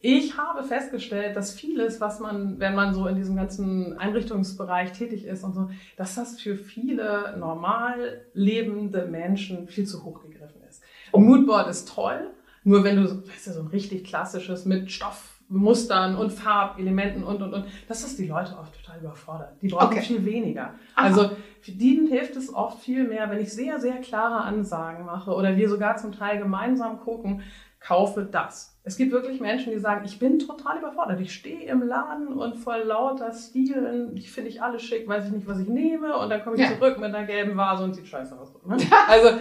Ich 0.02 0.38
habe 0.38 0.62
festgestellt, 0.62 1.36
dass 1.36 1.52
vieles, 1.52 2.00
was 2.00 2.20
man, 2.20 2.58
wenn 2.58 2.74
man 2.74 2.94
so 2.94 3.06
in 3.06 3.16
diesem 3.16 3.36
ganzen 3.36 3.98
Einrichtungsbereich 3.98 4.92
tätig 4.92 5.26
ist 5.26 5.44
und 5.44 5.54
so, 5.54 5.70
dass 5.98 6.14
das 6.14 6.40
für 6.40 6.56
viele 6.56 7.36
normal 7.38 8.22
lebende 8.32 9.04
Menschen 9.04 9.68
viel 9.68 9.86
zu 9.86 10.02
hoch 10.02 10.22
gegriffen 10.22 10.62
ist. 10.68 10.82
Und 11.12 11.26
Moodboard 11.26 11.68
ist 11.68 11.86
toll, 11.88 12.30
nur 12.64 12.82
wenn 12.82 12.96
du, 12.96 13.28
weißt 13.28 13.48
du, 13.48 13.52
so 13.52 13.60
ein 13.60 13.66
richtig 13.66 14.04
klassisches 14.04 14.64
mit 14.64 14.90
Stoffmustern 14.90 16.16
und 16.16 16.32
Farbelementen 16.32 17.22
und, 17.22 17.42
und, 17.42 17.52
und, 17.52 17.66
das 17.86 18.02
ist 18.02 18.18
die 18.18 18.26
Leute 18.26 18.56
oft 18.58 18.74
total 18.82 19.00
überfordert. 19.00 19.52
Die 19.60 19.68
brauchen 19.68 19.98
okay. 19.98 20.00
viel 20.00 20.24
weniger. 20.24 20.74
Aha. 20.94 21.06
Also, 21.06 21.30
für 21.60 21.72
denen 21.72 22.06
hilft 22.06 22.36
es 22.36 22.54
oft 22.54 22.82
viel 22.82 23.06
mehr, 23.06 23.28
wenn 23.30 23.38
ich 23.38 23.52
sehr, 23.52 23.78
sehr 23.78 23.96
klare 23.96 24.44
Ansagen 24.44 25.04
mache 25.04 25.32
oder 25.32 25.58
wir 25.58 25.68
sogar 25.68 25.98
zum 25.98 26.12
Teil 26.12 26.38
gemeinsam 26.38 27.00
gucken, 27.00 27.42
kaufe 27.80 28.28
das. 28.30 28.78
Es 28.82 28.96
gibt 28.96 29.12
wirklich 29.12 29.40
Menschen, 29.40 29.72
die 29.72 29.78
sagen, 29.78 30.04
ich 30.04 30.18
bin 30.18 30.38
total 30.38 30.78
überfordert. 30.78 31.20
Ich 31.20 31.32
stehe 31.32 31.68
im 31.68 31.82
Laden 31.82 32.28
und 32.28 32.56
voll 32.56 32.82
lauter 32.84 33.32
Stilen, 33.32 34.16
ich 34.16 34.30
finde 34.30 34.50
ich 34.50 34.62
alles 34.62 34.82
schick, 34.82 35.08
weiß 35.08 35.26
ich 35.26 35.32
nicht, 35.32 35.46
was 35.46 35.58
ich 35.58 35.68
nehme 35.68 36.16
und 36.16 36.30
dann 36.30 36.42
komme 36.42 36.56
ich 36.56 36.62
ja. 36.62 36.76
zurück 36.76 36.98
mit 36.98 37.14
einer 37.14 37.26
gelben 37.26 37.56
Vase 37.56 37.84
und 37.84 37.94
sieht 37.94 38.06
scheiße 38.06 38.38
aus. 38.38 38.52
Ne? 38.66 38.76
Also 39.08 39.28
äh, 39.28 39.40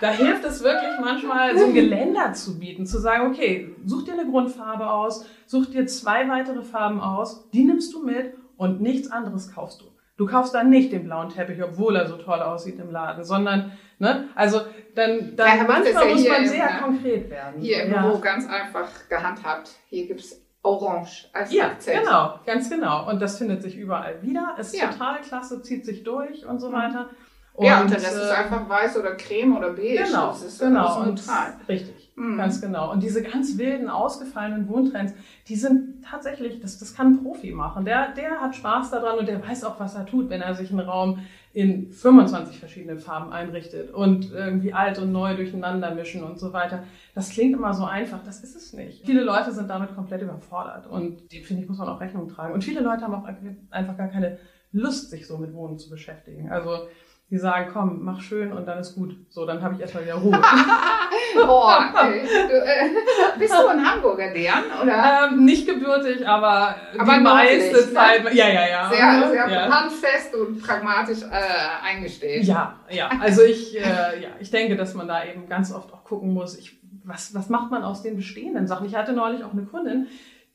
da 0.00 0.10
hilft 0.10 0.44
es 0.44 0.62
wirklich 0.62 0.92
manchmal, 1.00 1.56
so 1.58 1.64
ein 1.66 1.74
Geländer 1.74 2.32
zu 2.32 2.58
bieten, 2.58 2.86
zu 2.86 2.98
sagen, 2.98 3.30
okay, 3.30 3.74
such 3.84 4.04
dir 4.04 4.12
eine 4.12 4.30
Grundfarbe 4.30 4.90
aus, 4.90 5.26
such 5.46 5.66
dir 5.66 5.86
zwei 5.86 6.28
weitere 6.28 6.62
Farben 6.62 7.00
aus, 7.00 7.48
die 7.50 7.64
nimmst 7.64 7.92
du 7.94 8.04
mit 8.04 8.34
und 8.56 8.80
nichts 8.80 9.10
anderes 9.10 9.52
kaufst 9.52 9.80
du. 9.80 9.93
Du 10.16 10.26
kaufst 10.26 10.54
dann 10.54 10.70
nicht 10.70 10.92
den 10.92 11.04
blauen 11.04 11.28
Teppich, 11.28 11.62
obwohl 11.62 11.96
er 11.96 12.06
so 12.06 12.16
toll 12.16 12.40
aussieht 12.40 12.78
im 12.78 12.90
Laden, 12.90 13.24
sondern, 13.24 13.72
ne, 13.98 14.28
also 14.36 14.60
dann, 14.94 15.34
dann 15.34 15.58
ja, 15.58 15.64
manchmal 15.64 16.08
muss 16.08 16.28
man 16.28 16.46
sehr 16.46 16.70
im, 16.70 16.84
konkret 16.84 17.30
werden. 17.30 17.60
Hier 17.60 17.82
im 17.82 17.92
ja. 17.92 18.02
Büro 18.02 18.18
ganz 18.20 18.48
einfach 18.48 18.88
gehandhabt. 19.08 19.70
Hier 19.88 20.06
gibt's 20.06 20.40
Orange 20.62 21.28
als 21.32 21.52
ja, 21.52 21.66
Akzent. 21.66 22.04
genau, 22.04 22.40
ganz 22.46 22.70
genau. 22.70 23.08
Und 23.10 23.20
das 23.20 23.38
findet 23.38 23.62
sich 23.62 23.76
überall 23.76 24.22
wieder. 24.22 24.54
Ist 24.58 24.74
ja. 24.74 24.88
total 24.88 25.20
klasse, 25.20 25.62
zieht 25.62 25.84
sich 25.84 26.04
durch 26.04 26.46
und 26.46 26.60
so 26.60 26.70
mhm. 26.70 26.74
Und, 27.54 27.66
ja, 27.66 27.82
und 27.82 27.90
der 27.90 27.98
Rest 27.98 28.16
äh, 28.16 28.22
ist 28.22 28.30
einfach 28.32 28.68
weiß 28.68 28.96
oder 28.96 29.14
creme 29.14 29.56
oder 29.56 29.70
beige. 29.70 30.02
Genau, 30.02 30.26
das 30.26 30.42
ist 30.42 30.58
genau. 30.58 31.02
Und, 31.02 31.22
richtig, 31.68 32.10
mhm. 32.16 32.36
ganz 32.36 32.60
genau. 32.60 32.90
Und 32.90 33.00
diese 33.00 33.22
ganz 33.22 33.56
wilden, 33.56 33.88
ausgefallenen 33.88 34.68
Wohntrends, 34.68 35.14
die 35.46 35.54
sind 35.54 36.04
tatsächlich, 36.04 36.58
das, 36.60 36.78
das 36.78 36.96
kann 36.96 37.12
ein 37.12 37.22
Profi 37.22 37.52
machen. 37.52 37.84
Der, 37.84 38.08
der 38.12 38.40
hat 38.40 38.56
Spaß 38.56 38.90
daran 38.90 39.20
und 39.20 39.28
der 39.28 39.40
weiß 39.40 39.62
auch, 39.64 39.78
was 39.78 39.94
er 39.94 40.04
tut, 40.04 40.30
wenn 40.30 40.40
er 40.40 40.56
sich 40.56 40.70
einen 40.70 40.80
Raum 40.80 41.20
in 41.52 41.92
25 41.92 42.58
verschiedenen 42.58 42.98
Farben 42.98 43.32
einrichtet 43.32 43.94
und 43.94 44.32
irgendwie 44.32 44.72
alt 44.72 44.98
und 44.98 45.12
neu 45.12 45.36
durcheinander 45.36 45.94
mischen 45.94 46.24
und 46.24 46.40
so 46.40 46.52
weiter. 46.52 46.82
Das 47.14 47.30
klingt 47.30 47.54
immer 47.54 47.72
so 47.72 47.84
einfach, 47.84 48.18
das 48.24 48.42
ist 48.42 48.56
es 48.56 48.72
nicht. 48.72 49.06
Viele 49.06 49.22
Leute 49.22 49.52
sind 49.52 49.70
damit 49.70 49.94
komplett 49.94 50.22
überfordert 50.22 50.88
und 50.88 51.32
dem 51.32 51.44
finde 51.44 51.62
ich, 51.62 51.68
muss 51.68 51.78
man 51.78 51.88
auch 51.88 52.00
Rechnung 52.00 52.28
tragen. 52.28 52.52
Und 52.52 52.64
viele 52.64 52.80
Leute 52.80 53.02
haben 53.02 53.14
auch 53.14 53.28
einfach 53.70 53.96
gar 53.96 54.08
keine 54.08 54.38
Lust, 54.72 55.10
sich 55.10 55.28
so 55.28 55.38
mit 55.38 55.54
Wohnen 55.54 55.78
zu 55.78 55.88
beschäftigen. 55.88 56.50
Also 56.50 56.88
die 57.30 57.38
sagen, 57.38 57.70
komm, 57.72 58.04
mach 58.04 58.20
schön 58.20 58.52
und 58.52 58.66
dann 58.66 58.78
ist 58.78 58.94
gut. 58.94 59.16
So, 59.30 59.46
dann 59.46 59.62
habe 59.62 59.74
ich 59.74 59.80
erstmal 59.80 60.04
wieder 60.04 60.14
Ruhe. 60.14 60.32
Boah, 61.34 61.90
okay. 61.92 62.22
du, 62.22 62.54
äh, 62.54 63.38
bist 63.38 63.52
du 63.52 63.66
ein 63.66 63.84
Hamburger, 63.84 64.32
Dejan, 64.32 64.64
oder? 64.82 65.30
Ähm, 65.32 65.44
nicht 65.44 65.66
gebürtig, 65.66 66.26
aber, 66.28 66.76
aber 66.98 67.14
die 67.14 67.20
meiste 67.20 67.76
ne? 67.76 67.92
Zeit, 67.94 68.34
ja, 68.34 68.48
ja, 68.48 68.68
ja. 68.68 68.90
Sehr, 68.90 69.28
sehr 69.30 69.48
ja. 69.48 69.70
handfest 69.70 70.34
und 70.34 70.62
pragmatisch 70.62 71.22
äh, 71.22 71.82
eingestellt. 71.82 72.44
Ja, 72.44 72.78
ja. 72.90 73.10
Also 73.20 73.42
ich, 73.42 73.74
äh, 73.74 74.22
ja, 74.22 74.28
ich 74.38 74.50
denke, 74.50 74.76
dass 74.76 74.94
man 74.94 75.08
da 75.08 75.24
eben 75.24 75.48
ganz 75.48 75.72
oft 75.72 75.92
auch 75.92 76.04
gucken 76.04 76.34
muss, 76.34 76.58
ich, 76.58 76.78
was, 77.04 77.34
was 77.34 77.48
macht 77.48 77.70
man 77.70 77.82
aus 77.82 78.02
den 78.02 78.16
bestehenden 78.16 78.66
Sachen? 78.66 78.86
Ich 78.86 78.94
hatte 78.94 79.14
neulich 79.14 79.44
auch 79.44 79.52
eine 79.52 79.64
Kundin, 79.64 80.08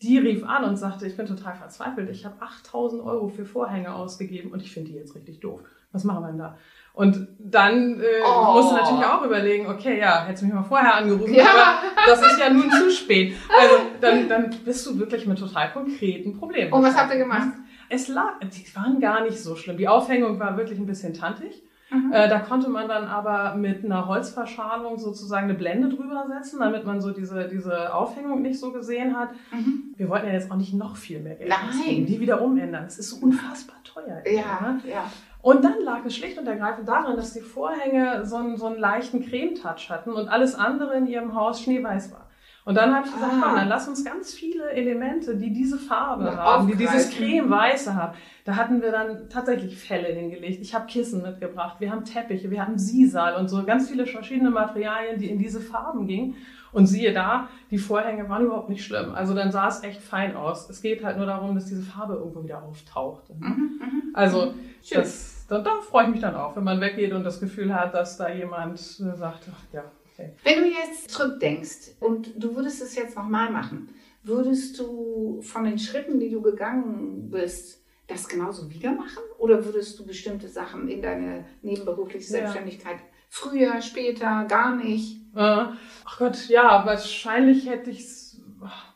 die 0.04 0.20
rief 0.20 0.46
an 0.46 0.64
und 0.64 0.78
sagte, 0.78 1.08
ich 1.08 1.18
bin 1.18 1.26
total 1.26 1.56
verzweifelt, 1.56 2.10
ich 2.10 2.26
habe 2.26 2.36
8000 2.40 3.04
Euro 3.04 3.28
für 3.28 3.46
Vorhänge 3.46 3.94
ausgegeben 3.94 4.52
und 4.52 4.62
ich 4.62 4.72
finde 4.72 4.92
die 4.92 4.98
jetzt 4.98 5.16
richtig 5.16 5.40
doof 5.40 5.62
was 5.92 6.04
machen 6.04 6.24
wir 6.24 6.28
denn 6.28 6.38
da? 6.38 6.58
Und 6.94 7.30
dann 7.40 8.02
äh, 8.02 8.04
oh. 8.26 8.54
musst 8.54 8.72
du 8.72 8.76
natürlich 8.76 9.06
auch 9.06 9.24
überlegen, 9.24 9.68
okay, 9.68 10.00
ja, 10.00 10.26
hättest 10.26 10.42
du 10.42 10.48
mich 10.48 10.56
mal 10.56 10.64
vorher 10.64 10.96
angerufen, 10.96 11.34
ja. 11.34 11.46
aber 11.46 12.06
das 12.06 12.22
ist 12.22 12.40
ja 12.40 12.50
nun 12.50 12.70
zu 12.70 12.92
spät. 12.92 13.36
Also 13.60 13.76
dann, 14.02 14.28
dann 14.28 14.56
bist 14.66 14.86
du 14.86 15.00
wirklich 15.00 15.26
mit 15.26 15.40
total 15.40 15.72
konkreten 15.72 16.38
Problemen. 16.38 16.74
Und 16.74 16.84
was 16.84 16.98
habt 16.98 17.14
ihr 17.14 17.20
gemacht? 17.20 17.50
Es 17.90 18.08
lag, 18.08 18.40
die 18.42 18.76
waren 18.76 19.00
gar 19.00 19.24
nicht 19.24 19.40
so 19.40 19.56
schlimm. 19.56 19.78
Die 19.78 19.88
Aufhängung 19.88 20.40
war 20.40 20.58
wirklich 20.58 20.78
ein 20.78 20.86
bisschen 20.86 21.14
tantig. 21.14 21.64
Mhm. 21.92 22.12
Äh, 22.12 22.30
da 22.30 22.40
konnte 22.40 22.70
man 22.70 22.88
dann 22.88 23.08
aber 23.08 23.56
mit 23.56 23.84
einer 23.84 24.08
Holzverschalung 24.08 25.00
sozusagen 25.00 25.46
eine 25.46 25.56
Blende 25.56 25.90
drüber 25.90 26.26
setzen, 26.28 26.60
damit 26.60 26.86
man 26.86 27.02
so 27.02 27.12
diese, 27.12 27.48
diese 27.48 27.94
Aufhängung 27.94 28.42
nicht 28.42 28.60
so 28.60 28.72
gesehen 28.72 29.18
hat. 29.18 29.30
Mhm. 29.52 29.96
Wir 29.98 30.10
wollten 30.10 30.28
ja 30.28 30.34
jetzt 30.34 30.52
auch 30.52 30.56
nicht 30.58 30.74
noch 30.74 30.98
viel 30.98 31.20
mehr 31.20 31.36
Geld 31.36 31.50
Nein. 31.50 32.06
die 32.06 32.20
wieder 32.20 32.42
umändern. 32.42 32.84
Das 32.84 33.00
ist 33.00 33.10
so 33.10 33.26
unfassbar 33.26 33.78
teuer. 33.84 34.22
Ja, 34.26 34.62
ne? 34.62 34.82
ja. 34.88 35.06
Und 35.42 35.64
dann 35.64 35.82
lag 35.84 36.04
es 36.06 36.16
schlicht 36.16 36.38
und 36.38 36.48
ergreifend 36.48 36.88
daran, 36.88 37.16
dass 37.16 37.34
die 37.34 37.42
Vorhänge 37.42 38.26
so 38.26 38.36
einen, 38.36 38.58
so 38.58 38.66
einen 38.66 38.80
leichten 38.80 39.26
Cremetouch 39.26 39.90
hatten 39.90 40.12
und 40.12 40.28
alles 40.28 40.56
andere 40.56 40.98
in 40.98 41.08
ihrem 41.08 41.34
Haus 41.34 41.62
schneeweiß 41.62 42.12
war. 42.12 42.29
Und 42.70 42.76
dann 42.76 42.94
habe 42.94 43.08
ich 43.08 43.12
gesagt, 43.12 43.34
ah. 43.36 43.42
komm, 43.42 43.56
dann 43.56 43.68
lass 43.68 43.88
uns 43.88 44.06
ganz 44.06 44.32
viele 44.32 44.70
Elemente, 44.70 45.36
die 45.36 45.52
diese 45.52 45.80
Farbe 45.80 46.26
ja, 46.26 46.38
haben, 46.38 46.68
die 46.68 46.76
dieses 46.76 47.10
Cremeweiße 47.10 47.96
haben. 47.96 48.16
Da 48.46 48.58
hatten 48.58 48.84
wir 48.84 48.92
dann 48.92 49.28
tatsächlich 49.28 49.76
Felle 49.76 50.10
hingelegt. 50.10 50.62
Ich 50.62 50.76
habe 50.76 50.86
Kissen 50.86 51.24
mitgebracht, 51.24 51.78
wir 51.80 51.90
haben 51.90 52.06
Teppiche, 52.06 52.52
wir 52.52 52.64
haben 52.64 52.78
Sisal 52.78 53.38
und 53.38 53.48
so 53.48 53.64
ganz 53.64 53.90
viele 53.90 54.06
verschiedene 54.06 54.52
Materialien, 54.52 55.18
die 55.18 55.32
in 55.32 55.40
diese 55.40 55.62
Farben 55.62 56.06
gingen. 56.06 56.36
Und 56.72 56.86
siehe 56.86 57.12
da, 57.12 57.48
die 57.72 57.80
Vorhänge 57.80 58.30
waren 58.30 58.46
überhaupt 58.46 58.70
nicht 58.70 58.86
schlimm. 58.86 59.16
Also 59.16 59.34
dann 59.34 59.52
sah 59.52 59.68
es 59.68 59.82
echt 59.82 60.04
fein 60.04 60.36
aus. 60.36 60.70
Es 60.70 60.84
geht 60.84 61.04
halt 61.04 61.18
nur 61.18 61.26
darum, 61.26 61.56
dass 61.56 61.66
diese 61.66 61.82
Farbe 61.82 62.14
irgendwo 62.14 62.44
wieder 62.44 62.62
auftaucht. 62.62 63.24
Mhm, 63.36 63.48
mhm, 63.48 64.04
also 64.14 64.54
das, 64.94 65.48
da, 65.50 65.58
da 65.58 65.72
freue 65.82 66.04
ich 66.04 66.12
mich 66.12 66.22
dann 66.22 66.36
auch, 66.36 66.56
wenn 66.56 66.66
man 66.66 66.80
weggeht 66.82 67.14
und 67.14 67.24
das 67.24 67.40
Gefühl 67.40 67.74
hat, 67.74 67.96
dass 67.96 68.18
da 68.18 68.30
jemand 68.30 68.78
sagt, 68.78 69.48
ach, 69.52 69.74
ja, 69.74 69.86
okay. 70.20 70.34
Wenn 70.44 70.64
du 70.64 70.70
jetzt 70.70 71.12
zurückdenkst 71.12 71.96
und 72.00 72.32
du 72.42 72.56
würdest 72.56 72.82
es 72.82 72.96
jetzt 72.96 73.16
nochmal 73.16 73.52
machen, 73.52 73.90
würdest 74.24 74.80
du 74.80 75.42
von 75.42 75.64
den 75.64 75.80
Schritten, 75.80 76.20
die 76.20 76.30
du 76.30 76.42
gegangen 76.42 77.30
bist, 77.30 77.84
das 78.08 78.28
genauso 78.28 78.70
wieder 78.70 78.92
machen? 78.92 79.24
Oder 79.38 79.64
würdest 79.66 80.00
du 80.00 80.06
bestimmte 80.06 80.48
Sachen 80.48 80.88
in 80.88 81.02
deine 81.02 81.46
nebenberufliche 81.62 82.28
Selbstständigkeit 82.28 82.98
ja. 82.98 83.06
früher, 83.30 83.82
später, 83.82 84.46
gar 84.46 84.76
nicht? 84.76 85.22
Äh, 85.36 85.66
ach 86.06 86.18
Gott, 86.18 86.50
ja, 86.50 86.86
wahrscheinlich 86.86 87.70
hätte 87.70 87.92
ich 87.92 88.00
es, 88.00 88.42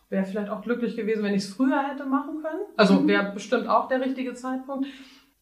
wäre 0.09 0.25
vielleicht 0.25 0.49
auch 0.49 0.61
glücklich 0.61 0.95
gewesen, 0.95 1.23
wenn 1.23 1.35
ich 1.35 1.43
es 1.43 1.53
früher 1.53 1.87
hätte 1.87 2.05
machen 2.05 2.41
können. 2.41 2.61
Also 2.75 2.95
mhm. 2.95 3.07
wäre 3.07 3.31
bestimmt 3.33 3.67
auch 3.67 3.87
der 3.87 4.01
richtige 4.01 4.33
Zeitpunkt. 4.33 4.87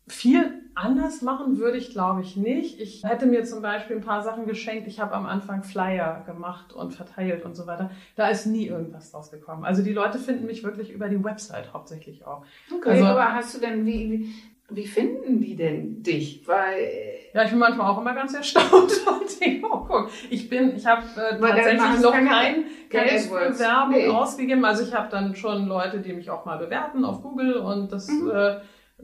Viel 0.08 0.62
anders 0.75 1.22
machen 1.22 1.58
würde 1.58 1.77
ich, 1.77 1.91
glaube 1.91 2.22
ich, 2.22 2.36
nicht. 2.36 2.79
Ich 2.79 3.03
hätte 3.03 3.25
mir 3.25 3.43
zum 3.43 3.62
Beispiel 3.62 3.98
ein 3.98 4.01
paar 4.01 4.24
Sachen 4.24 4.46
geschenkt. 4.46 4.88
Ich 4.88 5.00
habe 5.00 5.13
am 5.13 5.25
Anfang 5.25 5.63
Flyer 5.63 6.24
gemacht 6.25 6.74
und 6.74 6.93
verteilt 6.93 7.46
und 7.46 7.55
so 7.55 7.67
weiter. 7.67 7.91
Da 8.15 8.29
ist 8.29 8.46
nie 8.46 8.67
irgendwas 8.67 9.13
rausgekommen. 9.13 9.65
Also 9.65 9.84
die 9.84 9.93
Leute 9.93 10.17
finden 10.17 10.46
mich 10.46 10.63
wirklich 10.63 10.91
über 10.91 11.10
die 11.10 11.24
Website 11.24 11.74
hauptsächlich 11.74 12.25
auch. 12.25 12.43
Okay, 12.74 12.91
also, 12.91 13.05
aber 13.05 13.34
hast 13.34 13.55
du 13.55 13.60
denn, 13.60 13.86
wie, 13.86 14.34
wie 14.70 14.88
finden 14.88 15.41
die 15.41 15.55
denn 15.55 16.01
dich? 16.01 16.48
Weil 16.48 16.89
ja, 17.34 17.43
ich 17.43 17.50
bin 17.50 17.60
manchmal 17.60 17.91
auch 17.91 18.00
immer 18.00 18.13
ganz 18.13 18.34
erstaunt 18.34 18.72
und 19.08 19.41
denke, 19.41 19.67
oh 19.70 19.86
guck, 19.88 20.10
ich 20.29 20.50
bin, 20.50 20.75
ich 20.75 20.86
habe 20.86 21.03
äh, 21.15 21.39
tatsächlich 21.39 22.01
noch 22.01 22.12
kein, 22.12 22.65
kein 22.89 23.20
für 23.20 23.60
Werbung 23.60 23.91
nee. 23.91 24.08
ausgegeben. 24.08 24.63
Also 24.65 24.84
ich 24.84 24.93
habe 24.93 25.10
dann 25.10 25.36
schon 25.36 25.67
Leute, 25.67 26.00
die 26.00 26.13
mich 26.13 26.29
auch 26.29 26.46
mal 26.46 26.58
bewerten 26.58 27.05
auf 27.05 27.22
Google 27.22 27.58
und 27.58 27.91
das 27.91 28.08
mhm. 28.08 28.31
äh, 28.34 28.55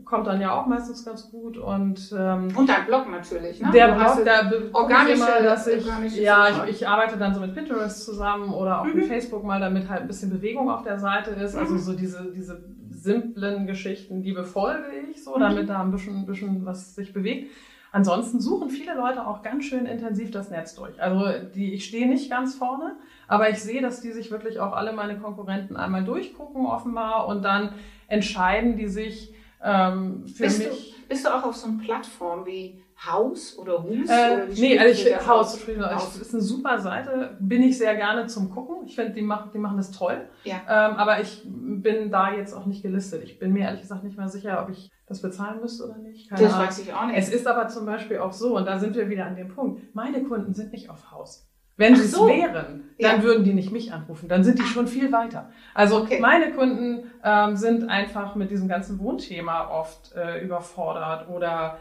kommt 0.06 0.28
dann 0.28 0.42
ja 0.42 0.54
auch 0.54 0.66
meistens 0.66 1.04
ganz 1.06 1.30
gut 1.30 1.58
und 1.58 2.14
ähm, 2.18 2.50
und 2.56 2.70
dein 2.70 2.86
Blog 2.86 3.10
natürlich 3.10 3.62
ne? 3.62 3.70
der 3.72 3.94
Blog 3.94 4.24
da 4.26 4.52
organische 4.74 5.14
immer, 5.14 5.42
dass 5.42 5.68
ich 5.68 5.86
ja 6.16 6.50
ich, 6.50 6.76
ich, 6.76 6.88
arbeite 6.88 7.18
dann 7.18 7.34
so 7.34 7.42
mit 7.42 7.54
Pinterest 7.54 8.06
zusammen 8.06 8.54
oder 8.54 8.82
auch 8.82 8.86
mhm. 8.86 8.96
mit 8.96 9.06
Facebook 9.06 9.44
mal 9.44 9.60
damit 9.60 9.90
halt 9.90 10.02
ein 10.02 10.08
bisschen 10.08 10.30
Bewegung 10.30 10.70
auf 10.70 10.84
der 10.84 11.00
Seite 11.00 11.32
ist 11.32 11.56
also 11.56 11.74
mhm. 11.74 11.80
so 11.80 11.94
diese 11.94 12.32
diese 12.36 12.64
simplen 12.90 13.68
Geschichten 13.68 14.22
die 14.22 14.34
befolge 14.34 14.86
ich 15.12 15.24
so 15.24 15.38
damit 15.38 15.64
mhm. 15.64 15.68
da 15.68 15.82
ein 15.82 15.92
bisschen 15.92 16.16
ein 16.16 16.26
bisschen 16.26 16.66
was 16.66 16.96
sich 16.96 17.14
bewegt 17.14 17.52
Ansonsten 17.92 18.40
suchen 18.40 18.70
viele 18.70 18.96
Leute 18.96 19.26
auch 19.26 19.42
ganz 19.42 19.66
schön 19.66 19.86
intensiv 19.86 20.30
das 20.30 20.50
Netz 20.50 20.76
durch. 20.76 21.02
Also 21.02 21.48
die, 21.56 21.74
ich 21.74 21.86
stehe 21.86 22.08
nicht 22.08 22.30
ganz 22.30 22.56
vorne, 22.56 22.96
aber 23.28 23.50
ich 23.50 23.60
sehe, 23.60 23.82
dass 23.82 24.02
die 24.02 24.12
sich 24.12 24.30
wirklich 24.30 24.60
auch 24.60 24.74
alle 24.74 24.94
meine 24.94 25.18
Konkurrenten 25.18 25.78
einmal 25.78 26.04
durchgucken 26.04 26.66
offenbar 26.66 27.28
und 27.28 27.44
dann 27.44 27.74
entscheiden 28.08 28.76
die 28.76 28.88
sich 28.88 29.34
ähm, 29.64 30.24
bist 30.38 30.60
mich. 30.60 30.68
Du, 30.68 31.08
bist 31.10 31.26
du 31.26 31.30
auch 31.34 31.44
auf 31.44 31.56
so 31.56 31.68
einer 31.68 31.82
Plattform 31.82 32.46
wie 32.46 32.82
Haus 33.06 33.58
oder 33.58 33.84
Hus? 33.84 34.10
Äh, 34.10 34.34
oder 34.34 34.46
nee, 34.48 34.78
also 34.80 35.08
ich 35.08 35.28
Haus, 35.28 35.68
Haus. 35.68 36.18
ist 36.18 36.34
eine 36.34 36.42
super 36.42 36.80
Seite, 36.80 37.38
bin 37.40 37.62
ich 37.62 37.78
sehr 37.78 37.96
gerne 37.96 38.26
zum 38.28 38.50
Gucken. 38.50 38.86
Ich 38.86 38.96
finde, 38.96 39.14
die 39.14 39.22
machen, 39.22 39.52
die 39.54 39.60
machen 39.60 39.78
das 39.78 39.92
toll. 39.92 40.28
Ja. 40.44 40.56
Ähm, 40.68 40.96
aber 40.96 41.22
ich 41.22 41.44
bin 41.46 42.10
da 42.10 42.34
jetzt 42.34 42.54
auch 42.54 42.66
nicht 42.66 42.82
gelistet. 42.82 43.24
Ich 43.24 43.40
bin 43.40 43.54
mir 43.54 43.66
ehrlich 43.66 43.82
gesagt 43.82 44.04
nicht 44.04 44.18
mehr 44.18 44.30
sicher, 44.30 44.62
ob 44.64 44.70
ich 44.70 44.90
das 45.06 45.22
bezahlen 45.22 45.62
müsste 45.62 45.86
oder 45.86 45.98
nicht. 46.00 46.30
Keine 46.30 46.42
Das 46.42 46.54
Ahnung. 46.54 46.68
weiß 46.68 46.80
ich 46.80 46.94
auch 46.94 47.06
nicht. 47.06 47.18
Es 47.18 47.30
ist 47.30 47.48
aber 47.48 47.68
zum 47.68 47.86
Beispiel 47.86 48.18
auch 48.18 48.34
so, 48.34 48.58
und 48.58 48.66
da 48.66 48.80
sind 48.80 48.96
wir 48.96 49.10
wieder 49.10 49.26
an 49.26 49.36
dem 49.36 49.48
Punkt, 49.50 49.96
meine 49.96 50.24
Kunden 50.24 50.54
sind 50.54 50.72
nicht 50.72 50.90
auf 50.90 51.12
Haus. 51.12 51.47
Wenn 51.78 51.96
sie 51.96 52.04
es 52.06 52.12
so. 52.12 52.28
wären, 52.28 52.90
dann 53.00 53.18
Ja. 53.18 53.24
würden 53.24 53.44
die 53.44 53.54
nicht 53.54 53.72
mich 53.72 53.94
anrufen. 53.94 54.28
Dann 54.28 54.44
sind 54.44 54.58
die 54.60 54.64
schon 54.64 54.88
viel 54.88 55.12
weiter. 55.12 55.52
Also 55.76 56.02
Okay. 56.02 56.20
meine 56.20 56.52
Kunden 56.52 57.12
ähm, 57.24 57.56
sind 57.56 57.88
einfach 57.88 58.36
mit 58.36 58.50
diesem 58.50 58.68
ganzen 58.68 59.00
Wohnthema 59.00 59.70
oft 59.70 60.14
äh, 60.16 60.44
überfordert 60.44 61.30
oder 61.30 61.78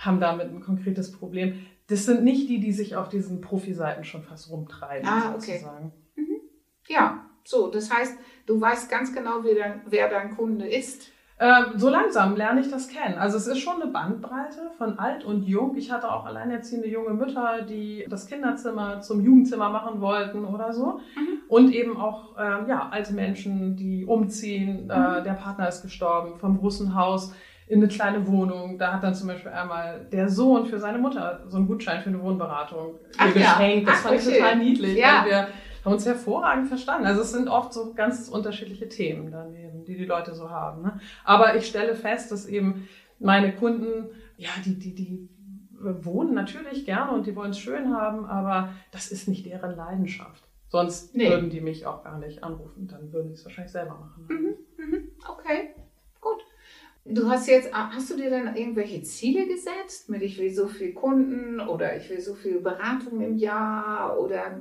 haben 0.00 0.20
damit 0.20 0.46
ein 0.48 0.60
konkretes 0.60 1.10
Problem. 1.12 1.66
Das 1.88 2.04
sind 2.06 2.22
nicht 2.24 2.48
die, 2.48 2.60
die 2.60 2.72
sich 2.72 2.94
auf 2.96 3.08
diesen 3.08 3.40
Profi-Seiten 3.40 4.04
schon 4.04 4.22
fast 4.22 4.48
rumtreiben, 4.50 5.06
Ah, 5.08 5.34
okay. 5.34 5.58
sozusagen. 5.58 5.92
Ja, 6.88 7.26
so, 7.44 7.68
das 7.68 7.92
heißt, 7.92 8.16
du 8.46 8.60
weißt 8.60 8.90
ganz 8.90 9.12
genau, 9.12 9.40
wer 9.42 9.54
dein, 9.54 9.80
wer 9.86 10.08
dein 10.08 10.36
Kunde 10.36 10.68
ist. 10.68 11.10
Ähm, 11.42 11.76
so 11.76 11.88
langsam 11.88 12.36
lerne 12.36 12.60
ich 12.60 12.70
das 12.70 12.86
kennen. 12.86 13.18
Also 13.18 13.36
es 13.36 13.48
ist 13.48 13.58
schon 13.58 13.82
eine 13.82 13.90
Bandbreite 13.90 14.70
von 14.78 15.00
alt 15.00 15.24
und 15.24 15.42
jung. 15.42 15.76
Ich 15.76 15.90
hatte 15.90 16.12
auch 16.12 16.24
alleinerziehende 16.24 16.86
junge 16.88 17.14
Mütter, 17.14 17.62
die 17.62 18.06
das 18.08 18.28
Kinderzimmer 18.28 19.00
zum 19.00 19.24
Jugendzimmer 19.24 19.68
machen 19.68 20.00
wollten 20.00 20.44
oder 20.44 20.72
so. 20.72 21.00
Mhm. 21.16 21.40
Und 21.48 21.74
eben 21.74 21.96
auch 21.96 22.36
ähm, 22.38 22.68
ja, 22.68 22.88
alte 22.92 23.12
Menschen, 23.12 23.74
die 23.74 24.04
umziehen. 24.04 24.88
Äh, 24.88 25.24
der 25.24 25.32
Partner 25.32 25.66
ist 25.66 25.82
gestorben 25.82 26.38
vom 26.38 26.58
großen 26.58 26.94
Haus 26.94 27.34
in 27.66 27.80
eine 27.80 27.88
kleine 27.88 28.24
Wohnung. 28.28 28.78
Da 28.78 28.92
hat 28.92 29.02
dann 29.02 29.16
zum 29.16 29.26
Beispiel 29.26 29.50
einmal 29.50 30.06
der 30.12 30.28
Sohn 30.28 30.66
für 30.66 30.78
seine 30.78 30.98
Mutter 30.98 31.40
so 31.48 31.56
einen 31.56 31.66
Gutschein 31.66 32.02
für 32.02 32.10
eine 32.10 32.22
Wohnberatung 32.22 33.00
Ach 33.18 33.34
ihr 33.34 33.40
ja. 33.40 33.54
geschenkt. 33.54 33.88
Das 33.88 33.96
Ach, 33.96 34.02
fand 34.08 34.20
ich 34.20 34.26
okay. 34.28 34.36
total 34.36 34.56
niedlich. 34.58 34.96
Ja. 34.96 35.22
weil 35.24 35.30
Wir 35.30 35.48
haben 35.84 35.92
uns 35.92 36.06
hervorragend 36.06 36.68
verstanden. 36.68 37.06
Also 37.06 37.22
es 37.22 37.32
sind 37.32 37.48
oft 37.48 37.72
so 37.72 37.92
ganz 37.94 38.28
unterschiedliche 38.28 38.88
Themen 38.88 39.30
daneben, 39.30 39.84
die 39.84 39.96
die 39.96 40.04
Leute 40.04 40.34
so 40.34 40.50
haben. 40.50 40.82
Ne? 40.82 41.00
Aber 41.24 41.56
ich 41.56 41.66
stelle 41.66 41.94
fest, 41.94 42.30
dass 42.32 42.46
eben 42.46 42.88
meine 43.18 43.52
Kunden, 43.52 44.06
ja, 44.36 44.50
die, 44.64 44.78
die, 44.78 44.94
die 44.94 45.28
wohnen 45.80 46.34
natürlich 46.34 46.84
gerne 46.84 47.12
und 47.12 47.26
die 47.26 47.34
wollen 47.34 47.50
es 47.50 47.58
schön 47.58 47.92
haben, 47.94 48.24
aber 48.24 48.72
das 48.92 49.08
ist 49.10 49.26
nicht 49.28 49.46
deren 49.46 49.74
Leidenschaft. 49.76 50.44
Sonst 50.68 51.14
Nee. 51.14 51.28
würden 51.28 51.50
die 51.50 51.60
mich 51.60 51.84
auch 51.86 52.02
gar 52.02 52.18
nicht 52.18 52.42
anrufen. 52.44 52.86
Dann 52.88 53.12
würden 53.12 53.28
die 53.28 53.34
es 53.34 53.44
wahrscheinlich 53.44 53.72
selber 53.72 53.94
machen. 53.98 54.26
Mhm, 54.28 54.36
mhm. 54.46 54.54
Du 57.04 57.28
hast 57.28 57.48
jetzt, 57.48 57.72
hast 57.72 58.10
du 58.10 58.16
dir 58.16 58.30
denn 58.30 58.54
irgendwelche 58.54 59.02
Ziele 59.02 59.46
gesetzt? 59.46 60.08
Mit 60.08 60.22
ich 60.22 60.38
will 60.38 60.50
so 60.50 60.68
viel 60.68 60.92
Kunden 60.92 61.60
oder 61.60 61.96
ich 61.96 62.08
will 62.08 62.20
so 62.20 62.34
viel 62.34 62.60
Beratung 62.60 63.20
im 63.20 63.36
Jahr 63.36 64.18
oder 64.20 64.60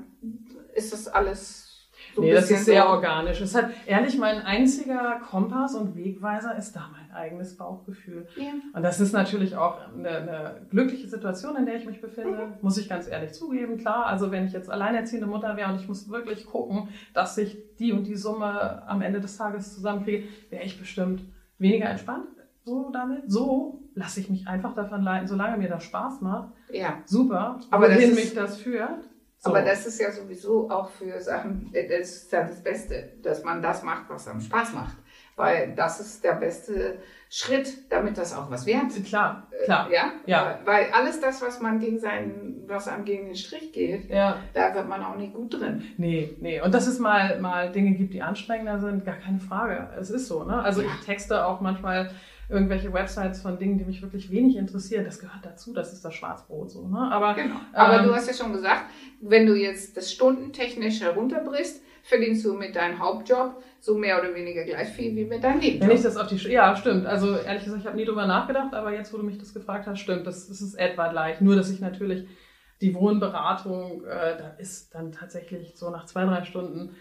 ist 0.74 0.92
das 0.92 1.08
alles 1.08 1.72
so 2.16 2.22
nee, 2.22 2.32
das 2.32 2.50
ist 2.52 2.66
sehr 2.66 2.84
so? 2.84 2.90
organisch. 2.90 3.40
Es 3.42 3.56
hat 3.56 3.70
ehrlich 3.86 4.18
mein 4.18 4.42
einziger 4.42 5.22
Kompass 5.30 5.76
und 5.76 5.96
Wegweiser 5.96 6.58
ist 6.58 6.76
da 6.76 6.90
mein 6.92 7.12
eigenes 7.12 7.56
Bauchgefühl. 7.56 8.28
Ja. 8.36 8.52
Und 8.74 8.84
das 8.84 9.00
ist 9.00 9.14
natürlich 9.14 9.56
auch 9.56 9.78
eine, 9.94 10.10
eine 10.10 10.68
glückliche 10.70 11.08
Situation, 11.08 11.56
in 11.56 11.66
der 11.66 11.76
ich 11.76 11.86
mich 11.86 12.02
befinde, 12.02 12.58
muss 12.62 12.78
ich 12.78 12.90
ganz 12.90 13.08
ehrlich 13.08 13.34
zugeben. 13.34 13.78
Klar, 13.78 14.08
also 14.08 14.32
wenn 14.32 14.46
ich 14.46 14.52
jetzt 14.52 14.70
alleinerziehende 14.70 15.28
Mutter 15.28 15.56
wäre 15.56 15.72
und 15.72 15.80
ich 15.80 15.88
muss 15.88 16.10
wirklich 16.10 16.46
gucken, 16.46 16.90
dass 17.14 17.38
ich 17.38 17.58
die 17.80 17.94
und 17.94 18.06
die 18.06 18.16
Summe 18.16 18.84
am 18.88 19.02
Ende 19.02 19.22
des 19.22 19.38
Tages 19.38 19.74
zusammenkriege, 19.74 20.28
wäre 20.50 20.64
ich 20.64 20.80
bestimmt 20.80 21.22
weniger 21.62 21.90
entspannt. 21.90 22.28
So 22.64 22.92
damit, 22.92 23.24
so 23.32 23.82
lasse 23.96 24.20
ich 24.20 24.30
mich 24.30 24.48
einfach 24.48 24.76
davon 24.76 25.02
leiten, 25.02 25.28
solange 25.28 25.58
mir 25.58 25.70
das 25.70 25.84
Spaß 25.84 26.22
macht. 26.22 26.54
ja. 26.72 27.00
Super, 27.06 27.60
Aber 27.72 27.88
das 27.88 27.98
wohin 27.98 28.16
mich 28.16 28.34
das 28.34 28.58
führt. 28.58 29.10
So. 29.38 29.50
Aber 29.50 29.64
das 29.64 29.88
ist 29.88 30.00
ja 30.00 30.12
sowieso 30.12 30.70
auch 30.70 30.90
für 30.92 31.20
Sachen, 31.20 31.72
das 31.74 32.10
ist 32.12 32.32
ja 32.32 32.44
das 32.44 32.62
Beste, 32.62 33.14
dass 33.24 33.44
man 33.44 33.60
das 33.62 33.82
macht, 33.82 34.08
was 34.10 34.28
einem 34.28 34.40
Spaß 34.40 34.74
macht. 34.74 34.96
Weil 35.36 35.74
das 35.76 36.00
ist 36.00 36.24
der 36.24 36.34
beste 36.34 37.00
Schritt, 37.30 37.90
damit 37.90 38.18
das 38.18 38.36
auch 38.36 38.52
was 38.52 38.66
wird. 38.66 39.04
klar, 39.06 39.48
klar. 39.64 39.90
Ja? 39.92 40.12
Ja. 40.26 40.60
Weil 40.66 40.88
alles 40.92 41.20
das, 41.22 41.42
was 41.42 41.62
man 41.62 41.80
gegen 41.80 42.00
seinen, 42.00 42.64
was 42.68 42.88
einem 42.88 43.06
gegen 43.06 43.28
den 43.28 43.36
Strich 43.36 43.72
geht, 43.72 44.10
Ja. 44.10 44.38
da 44.54 44.76
wird 44.76 44.88
man 44.90 45.02
auch 45.04 45.16
nicht 45.16 45.34
gut 45.34 45.54
drin. 45.54 45.84
Nee, 45.98 46.36
nee. 46.42 46.62
Und 46.62 46.74
dass 46.74 46.88
es 46.88 47.00
mal, 47.00 47.40
mal 47.40 47.72
Dinge 47.72 47.92
gibt, 47.92 48.14
die 48.14 48.22
anstrengender 48.22 48.80
sind, 48.80 49.06
gar 49.06 49.16
keine 49.16 49.40
Frage. 49.40 49.90
Es 50.00 50.10
ist 50.10 50.28
so, 50.28 50.44
ne? 50.44 50.62
Also 50.62 50.82
Ja. 50.82 50.88
ich 51.00 51.06
texte 51.06 51.46
auch 51.46 51.62
manchmal 51.62 52.12
irgendwelche 52.50 52.92
Websites 52.92 53.42
von 53.42 53.58
Dingen, 53.58 53.78
die 53.78 53.86
mich 53.86 54.02
wirklich 54.02 54.30
wenig 54.30 54.58
interessieren. 54.58 55.06
Das 55.06 55.20
gehört 55.20 55.46
dazu, 55.46 55.74
das 55.74 55.94
ist 55.94 56.04
das 56.04 56.14
Schwarzbrot 56.14 56.70
so, 56.70 56.86
ne? 56.86 57.10
Aber 57.10 57.34
Genau. 57.34 57.56
Aber 57.72 58.00
Ähm, 58.00 58.06
du 58.08 58.14
hast 58.14 58.28
ja 58.28 58.34
schon 58.34 58.52
gesagt, 58.52 58.84
wenn 59.22 59.46
du 59.46 59.56
jetzt 59.56 59.96
das 59.96 60.12
stundentechnisch 60.12 61.00
herunterbrichst, 61.00 61.82
verdienst 62.04 62.44
du 62.44 62.54
mit 62.56 62.76
deinem 62.76 63.00
Hauptjob 63.00 63.64
so 63.82 63.98
mehr 63.98 64.20
oder 64.22 64.34
weniger 64.36 64.64
gleich 64.64 64.90
viel 64.90 65.16
wie 65.16 65.26
mit 65.26 65.44
deinem 65.44 65.60
wenn 65.62 65.92
ich 65.92 66.04
das 66.04 66.16
auf 66.16 66.28
die 66.28 66.38
Sch 66.40 66.46
Ja, 66.46 66.76
stimmt. 66.76 67.06
Also 67.08 67.36
ehrlich 67.36 67.64
gesagt, 67.64 67.82
ich 67.82 67.88
habe 67.88 67.98
nie 67.98 68.06
drüber 68.06 68.28
nachgedacht, 68.28 68.74
aber 68.74 68.94
jetzt, 68.94 69.12
wo 69.12 69.18
du 69.18 69.24
mich 69.24 69.40
das 69.40 69.54
gefragt 69.54 69.88
hast, 69.88 70.00
stimmt. 70.00 70.26
Das, 70.28 70.48
das 70.48 70.62
ist 70.62 70.76
etwa 70.76 71.08
gleich. 71.10 71.42
Nur, 71.42 71.56
dass 71.56 71.70
ich 71.72 71.82
natürlich 71.82 72.28
die 72.80 72.94
Wohnberatung, 72.94 74.06
äh, 74.06 74.38
da 74.38 74.56
ist 74.60 74.94
dann 74.94 75.12
tatsächlich 75.12 75.74
so 75.76 75.90
nach 75.90 76.06
zwei, 76.06 76.26
drei 76.26 76.44
Stunden 76.46 76.96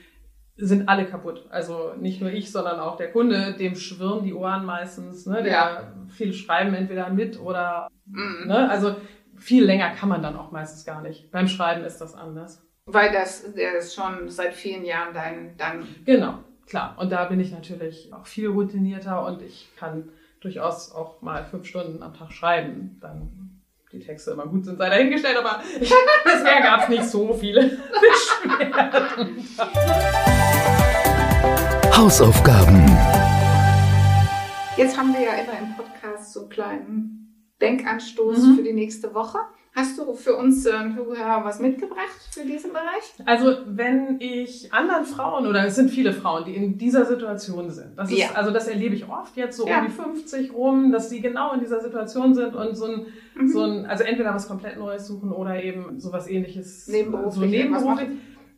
sind 0.57 0.89
alle 0.89 1.07
kaputt. 1.07 1.47
Also 1.51 1.93
nicht 1.99 2.21
nur 2.21 2.31
ich, 2.31 2.51
sondern 2.53 2.81
auch 2.81 2.97
der 2.97 3.11
Kunde, 3.13 3.55
dem 3.59 3.77
schwirren 3.77 4.25
die 4.25 4.35
Ohren 4.35 4.65
meistens. 4.65 5.27
Ne? 5.27 5.43
Der 5.43 5.53
Ja. 5.53 5.93
viele 6.09 6.33
schreiben 6.33 6.75
entweder 6.75 7.09
mit 7.11 7.39
oder 7.41 7.89
Mhm. 8.07 8.47
ne? 8.47 8.69
also 8.71 8.97
viel 9.37 9.65
länger 9.65 9.91
kann 9.95 10.09
man 10.09 10.23
dann 10.23 10.37
auch 10.37 10.51
meistens 10.51 10.85
gar 10.85 11.01
nicht. 11.03 11.31
Beim 11.31 11.47
Schreiben 11.49 11.85
ist 11.85 11.99
das 12.01 12.15
anders. 12.15 12.67
Weil 12.87 13.13
das, 13.13 13.55
der 13.55 13.79
ist 13.79 13.95
schon 13.95 14.29
seit 14.29 14.53
vielen 14.53 14.85
Jahren 14.85 15.15
dein, 15.15 15.57
dein 15.57 15.85
Genau, 16.05 16.41
klar. 16.71 16.97
Und 16.99 17.11
da 17.13 17.25
bin 17.27 17.39
ich 17.41 17.53
natürlich 17.53 18.13
auch 18.15 18.27
viel 18.27 18.49
routinierter 18.49 19.27
und 19.27 19.43
ich 19.43 19.69
kann 19.77 20.09
durchaus 20.41 20.91
auch 20.93 21.21
mal 21.21 21.45
fünf 21.45 21.67
Stunden 21.67 22.03
am 22.03 22.15
Tag 22.15 22.33
schreiben. 22.33 22.97
Dann 23.01 23.61
die 23.93 23.99
Texte 24.01 24.31
immer 24.31 24.47
gut 24.47 24.65
sind, 24.65 24.79
sei 24.79 24.89
dahingestellt, 24.89 25.37
aber 25.37 25.61
bisher 26.25 26.63
gab 26.63 26.83
es 26.85 26.89
nicht 26.89 27.05
so 27.05 27.35
viele 27.35 27.63
Beschwerden. 28.01 29.45
Hausaufgaben. 31.95 32.87
Jetzt 34.77 34.97
haben 34.97 35.13
wir 35.13 35.21
ja 35.21 35.33
immer 35.43 35.59
im 35.59 35.77
Podcast 35.77 36.33
so 36.33 36.41
einen 36.41 36.49
kleinen 36.49 37.17
Denkanstoß 37.61 38.39
Mhm. 38.39 38.57
für 38.57 38.63
die 38.63 38.73
nächste 38.73 39.13
Woche. 39.13 39.39
Hast 39.73 39.97
du 39.99 40.15
für 40.15 40.35
uns 40.37 40.67
äh, 40.67 40.73
Zuhörer 40.97 41.45
was 41.45 41.61
mitgebracht 41.61 42.01
für 42.33 42.45
diesen 42.45 42.73
Bereich? 42.73 43.15
Also 43.25 43.59
wenn 43.67 44.21
ich 44.21 44.73
anderen 44.73 45.05
Frauen, 45.05 45.47
oder 45.47 45.65
es 45.65 45.77
sind 45.77 45.91
viele 45.91 46.13
Frauen, 46.13 46.45
die 46.45 46.57
in 46.57 46.77
dieser 46.77 47.05
Situation 47.07 47.71
sind, 47.71 47.97
das 47.97 48.11
ist, 48.11 48.19
Ja. 48.19 48.33
also 48.35 48.51
das 48.51 48.67
erlebe 48.67 48.97
ich 48.97 49.09
oft 49.09 49.37
jetzt 49.37 49.57
so 49.57 49.69
Ja. 49.69 49.79
um 49.81 49.87
die 49.87 49.93
50 49.93 50.53
rum, 50.53 50.91
dass 50.91 51.09
sie 51.09 51.21
genau 51.21 51.53
in 51.53 51.61
dieser 51.61 51.81
Situation 51.81 52.35
sind 52.35 52.55
und 52.57 52.75
so 52.75 52.87
ein, 52.87 53.07
Mhm. 53.37 53.49
so 53.49 53.63
ein 53.63 53.87
also 53.87 54.03
entweder 54.03 54.35
was 54.35 54.49
komplett 54.49 54.77
Neues 54.77 55.07
suchen 55.07 55.31
oder 55.31 55.63
eben 55.63 56.01
sowas 56.01 56.29
ähnliches. 56.29 56.89
Nebenberuflich 56.89 57.35
So 57.35 57.57
nebenberuflich. 57.57 58.09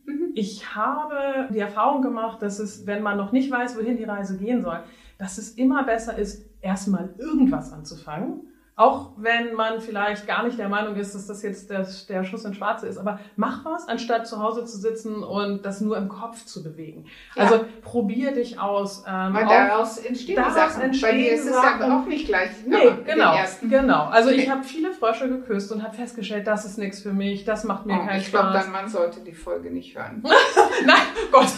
Mhm. 0.07 0.31
Ich 0.35 0.75
habe 0.75 1.49
die 1.53 1.59
Erfahrung 1.59 2.01
gemacht, 2.01 2.41
dass 2.41 2.59
es, 2.59 2.87
wenn 2.87 3.03
man 3.03 3.19
noch 3.19 3.33
nicht 3.33 3.51
weiß, 3.51 3.77
wohin 3.77 3.99
die 3.99 4.05
Reise 4.05 4.39
gehen 4.39 4.63
soll, 4.63 4.81
dass 5.19 5.37
es 5.37 5.51
immer 5.53 5.85
besser 5.85 6.17
ist, 6.17 6.43
erstmal 6.63 7.15
irgendwas 7.19 7.71
anzufangen. 7.73 8.49
Auch 8.75 9.11
wenn 9.19 9.53
man 9.53 9.83
vielleicht 9.83 10.27
gar 10.27 10.45
nicht 10.45 10.59
der 10.59 10.71
Meinung 10.71 10.97
ist, 10.97 11.15
dass 11.15 11.27
das 11.27 11.43
jetzt 11.43 11.69
der, 11.69 11.87
der 12.09 12.25
Schuss 12.25 12.47
ins 12.47 12.57
Schwarze 12.57 12.87
ist. 12.87 12.97
Aber 12.97 13.19
mach 13.37 13.67
was, 13.67 13.87
anstatt 13.87 14.27
zu 14.27 14.43
Hause 14.43 14.65
zu 14.65 14.79
sitzen 14.79 15.23
und 15.23 15.67
das 15.67 15.83
nur 15.83 15.99
im 15.99 16.09
Kopf 16.09 16.47
zu 16.47 16.63
bewegen. 16.63 17.05
Ja. 17.37 17.43
Also 17.45 17.67
probier 17.83 18.33
dich 18.33 18.59
aus. 18.59 19.05
Ähm, 19.07 19.35
Weil 19.35 19.45
daraus 19.47 19.99
entstehen 19.99 20.37
daraus 20.37 20.55
Sachen. 20.55 20.79
Bei 20.81 20.85
entstehen 20.87 21.19
dir 21.19 21.33
ist 21.33 21.45
es 21.47 21.53
Sachen. 21.55 21.81
ja 21.83 21.99
auch 22.01 22.07
nicht 22.07 22.27
gleich 22.27 22.49
Nee, 22.67 22.93
genau, 23.05 23.35
genau. 23.61 24.05
Also 24.07 24.31
ich 24.31 24.49
habe 24.51 24.65
viele 24.65 24.91
Frösche 24.93 25.29
geküsst 25.29 25.71
und 25.71 25.83
habe 25.83 25.95
festgestellt, 25.95 26.47
das 26.47 26.65
ist 26.65 26.79
nichts 26.79 27.01
für 27.01 27.13
mich, 27.13 27.45
das 27.45 27.65
macht 27.65 27.85
mir 27.85 27.93
Oh, 28.01 28.07
keinen 28.07 28.21
ich 28.21 28.31
glaube, 28.31 28.49
Spaß. 28.53 28.65
dein 28.65 28.73
Mann 28.73 28.89
sollte 28.89 29.21
die 29.21 29.35
Folge 29.35 29.71
nicht 29.71 29.95
hören. 29.99 30.23
Nein, 30.87 31.03
Gott. 31.31 31.47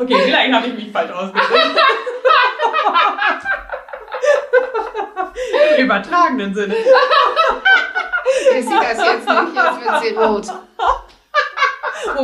okay, 0.00 0.16
vielleicht 0.24 0.52
habe 0.52 0.66
ich 0.66 0.74
mich 0.74 0.90
falsch 0.90 1.12
ausgedrückt. 1.12 1.78
Im 5.70 5.71
übertragenen 5.82 6.54
Sinne. 6.54 6.74
Ihr 8.54 8.62
seht 8.62 8.72
das 8.72 8.98
jetzt 8.98 9.28
nicht, 9.28 9.54
jetzt 9.54 9.80
wird 9.84 10.02
sie 10.02 10.14
rot. 10.16 10.46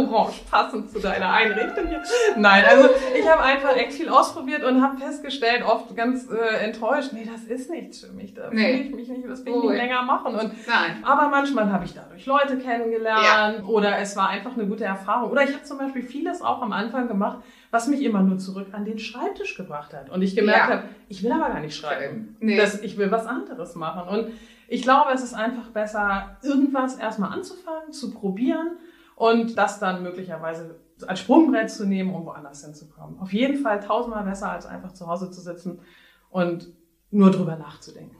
Orange, 0.07 0.41
passend 0.51 0.91
zu 0.91 1.01
deiner 1.01 1.31
Einrichtung 1.33 1.89
hier. 1.89 2.03
Nein, 2.37 2.65
also 2.69 2.89
ich 3.19 3.29
habe 3.29 3.43
einfach 3.43 3.77
echt 3.77 3.93
viel 3.95 4.09
ausprobiert 4.09 4.63
und 4.65 4.81
habe 4.83 4.99
festgestellt, 4.99 5.63
oft 5.65 5.95
ganz 5.97 6.29
äh, 6.31 6.65
enttäuscht, 6.65 7.13
nee, 7.13 7.29
das 7.31 7.45
ist 7.45 7.71
nichts 7.71 8.01
für 8.01 8.13
mich. 8.13 8.35
Da 8.35 8.51
Nee. 8.51 8.75
will 8.75 8.81
ich 8.87 8.95
mich 8.95 9.09
nicht, 9.09 9.29
das 9.29 9.45
will 9.45 9.55
ich 9.57 9.63
nicht 9.63 9.73
länger 9.77 10.03
machen. 10.03 10.35
Und 10.35 10.53
Nein. 10.67 11.03
Aber 11.05 11.29
manchmal 11.29 11.73
habe 11.73 11.85
ich 11.85 11.95
dadurch 11.95 12.25
Leute 12.27 12.59
kennengelernt 12.59 13.67
oder 13.67 13.99
es 13.99 14.17
war 14.17 14.29
einfach 14.29 14.55
eine 14.57 14.67
gute 14.67 14.85
Erfahrung. 14.85 15.31
Oder 15.31 15.43
ich 15.45 15.53
habe 15.55 15.65
zum 15.65 15.79
Beispiel 15.79 16.03
vieles 16.03 16.43
auch 16.43 16.63
am 16.63 16.73
Anfang 16.73 17.09
gemacht, 17.09 17.39
was 17.71 17.87
mich 17.89 18.03
immer 18.03 18.23
nur 18.23 18.39
zurück 18.39 18.69
an 18.73 18.85
den 18.85 18.99
Schreibtisch 18.99 19.57
gebracht 19.57 19.93
hat. 19.93 20.11
Und 20.11 20.23
ich 20.23 20.35
gemerkt 20.37 20.69
Ja. 20.69 20.75
habe, 20.77 20.83
ich 21.09 21.23
will 21.23 21.33
aber 21.33 21.49
gar 21.49 21.61
nicht 21.61 21.77
schreiben. 21.77 22.37
Nee. 22.41 22.57
Das, 22.57 22.81
ich 22.83 22.97
will 22.99 23.11
was 23.11 23.27
anderes 23.27 23.75
machen. 23.75 24.09
Und 24.09 24.33
Ich 24.71 24.83
glaube, 24.83 25.13
es 25.15 25.23
ist 25.23 25.33
einfach 25.33 25.69
besser, 25.69 26.37
irgendwas 26.43 26.97
erstmal 26.99 27.33
anzufangen, 27.33 27.91
zu 27.91 28.11
probieren 28.13 28.73
und 29.19 29.59
das 29.59 29.81
dann 29.81 30.05
möglicherweise 30.05 30.79
als 31.07 31.21
Sprungbrett 31.21 31.71
zu 31.71 31.87
nehmen, 31.87 32.15
um 32.15 32.25
woanders 32.25 32.65
hinzukommen. 32.65 33.19
Auf 33.21 33.33
jeden 33.33 33.59
Fall 33.59 33.81
tausendmal 33.81 34.25
besser, 34.25 34.51
als 34.53 34.65
einfach 34.65 34.93
zu 34.93 35.09
Hause 35.09 35.31
zu 35.31 35.41
sitzen 35.41 35.81
und 36.31 36.69
nur 37.11 37.33
drüber 37.33 37.57
nachzudenken. 37.57 38.17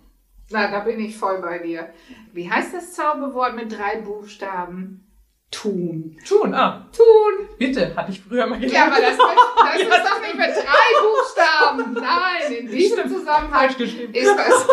Na, 0.51 0.71
da 0.71 0.81
bin 0.81 0.99
ich 0.99 1.17
voll 1.17 1.41
bei 1.41 1.59
dir. 1.59 1.91
Wie 2.33 2.51
heißt 2.51 2.75
das 2.75 2.95
Zauberwort 2.95 3.55
mit 3.55 3.77
drei 3.77 4.01
Buchstaben? 4.01 5.05
Tun. 5.51 6.17
Tun, 6.27 6.53
ah. 6.53 6.89
Tun. 6.95 7.49
Bitte, 7.59 7.95
hatte 7.95 8.11
ich 8.11 8.21
früher 8.21 8.47
mal 8.47 8.59
gedacht. 8.59 8.75
Ja, 8.75 8.87
aber 8.87 9.01
das, 9.01 9.17
das 9.17 9.81
ist 9.81 9.91
doch 9.91 10.21
nicht 10.21 10.37
mit 10.37 10.51
drei 10.51 10.91
Buchstaben. 11.01 11.93
Nein, 11.95 12.53
in 12.59 12.67
diesem 12.67 13.09
Zusammenhang 13.09 13.51
Falsch 13.51 13.77
geschrieben. 13.77 14.13
ist 14.15 14.37
das. 14.37 14.67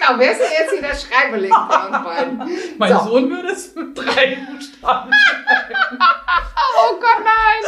Genau. 0.00 0.18
Wer 0.18 0.32
ist 0.32 0.40
denn 0.40 0.50
jetzt 0.58 0.70
hier 0.72 0.82
der 0.82 0.94
Schreiberling 0.94 1.52
von 1.52 1.94
uns 1.94 2.04
beiden? 2.04 2.78
Mein 2.78 2.92
So. 2.92 2.98
Sohn 3.04 3.30
würde 3.30 3.48
es 3.48 3.74
mit 3.74 3.96
drei 3.96 4.36
Buchstaben 4.36 5.12
schreiben. 5.12 5.98
Oh 6.82 6.94
Gott, 6.94 7.24
nein! 7.24 7.62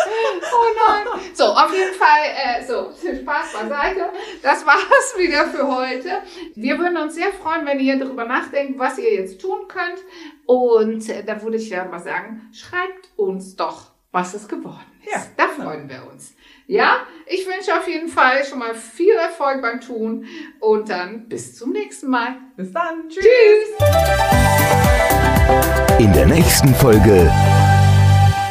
Oh 0.52 0.66
nein! 0.86 1.20
So, 1.34 1.44
auf 1.46 1.72
jeden 1.72 1.94
Fall, 1.94 2.22
äh, 2.34 2.64
so, 2.64 2.92
Spaß 2.92 3.52
beiseite. 3.52 4.06
Das 4.42 4.64
war's 4.64 5.14
wieder 5.18 5.46
für 5.46 5.66
heute. 5.66 6.22
Wir 6.54 6.78
würden 6.78 6.96
uns 6.96 7.14
sehr 7.16 7.32
freuen, 7.32 7.66
wenn 7.66 7.80
ihr 7.80 7.98
darüber 7.98 8.24
nachdenkt, 8.24 8.78
was 8.78 8.98
ihr 8.98 9.12
jetzt 9.12 9.40
tun 9.40 9.66
könnt. 9.68 9.98
Und 10.46 11.08
äh, 11.08 11.24
da 11.24 11.42
würde 11.42 11.56
ich 11.56 11.68
ja 11.68 11.84
mal 11.84 11.98
sagen, 11.98 12.48
schreibt 12.52 13.10
uns 13.16 13.56
doch, 13.56 13.90
was 14.12 14.34
es 14.34 14.48
geworden 14.48 14.86
ist. 15.04 15.12
Ja, 15.12 15.22
da 15.36 15.48
freuen 15.48 15.88
wir 15.88 16.08
uns. 16.10 16.34
Ja, 16.68 16.98
ich 17.26 17.44
wünsche 17.46 17.74
auf 17.74 17.88
jeden 17.88 18.06
Fall 18.08 18.44
schon 18.44 18.60
mal 18.60 18.74
viel 18.74 19.14
Erfolg 19.14 19.60
beim 19.62 19.80
Tun 19.80 20.26
und 20.60 20.88
dann 20.88 21.28
bis 21.28 21.56
zum 21.56 21.72
nächsten 21.72 22.08
Mal. 22.08 22.36
Bis 22.56 22.72
dann. 22.72 23.08
Tschüss. 23.08 23.24
Tschüss! 23.24 23.88
In 25.98 26.12
der 26.12 26.26
nächsten 26.26 26.72
Folge 26.76 27.28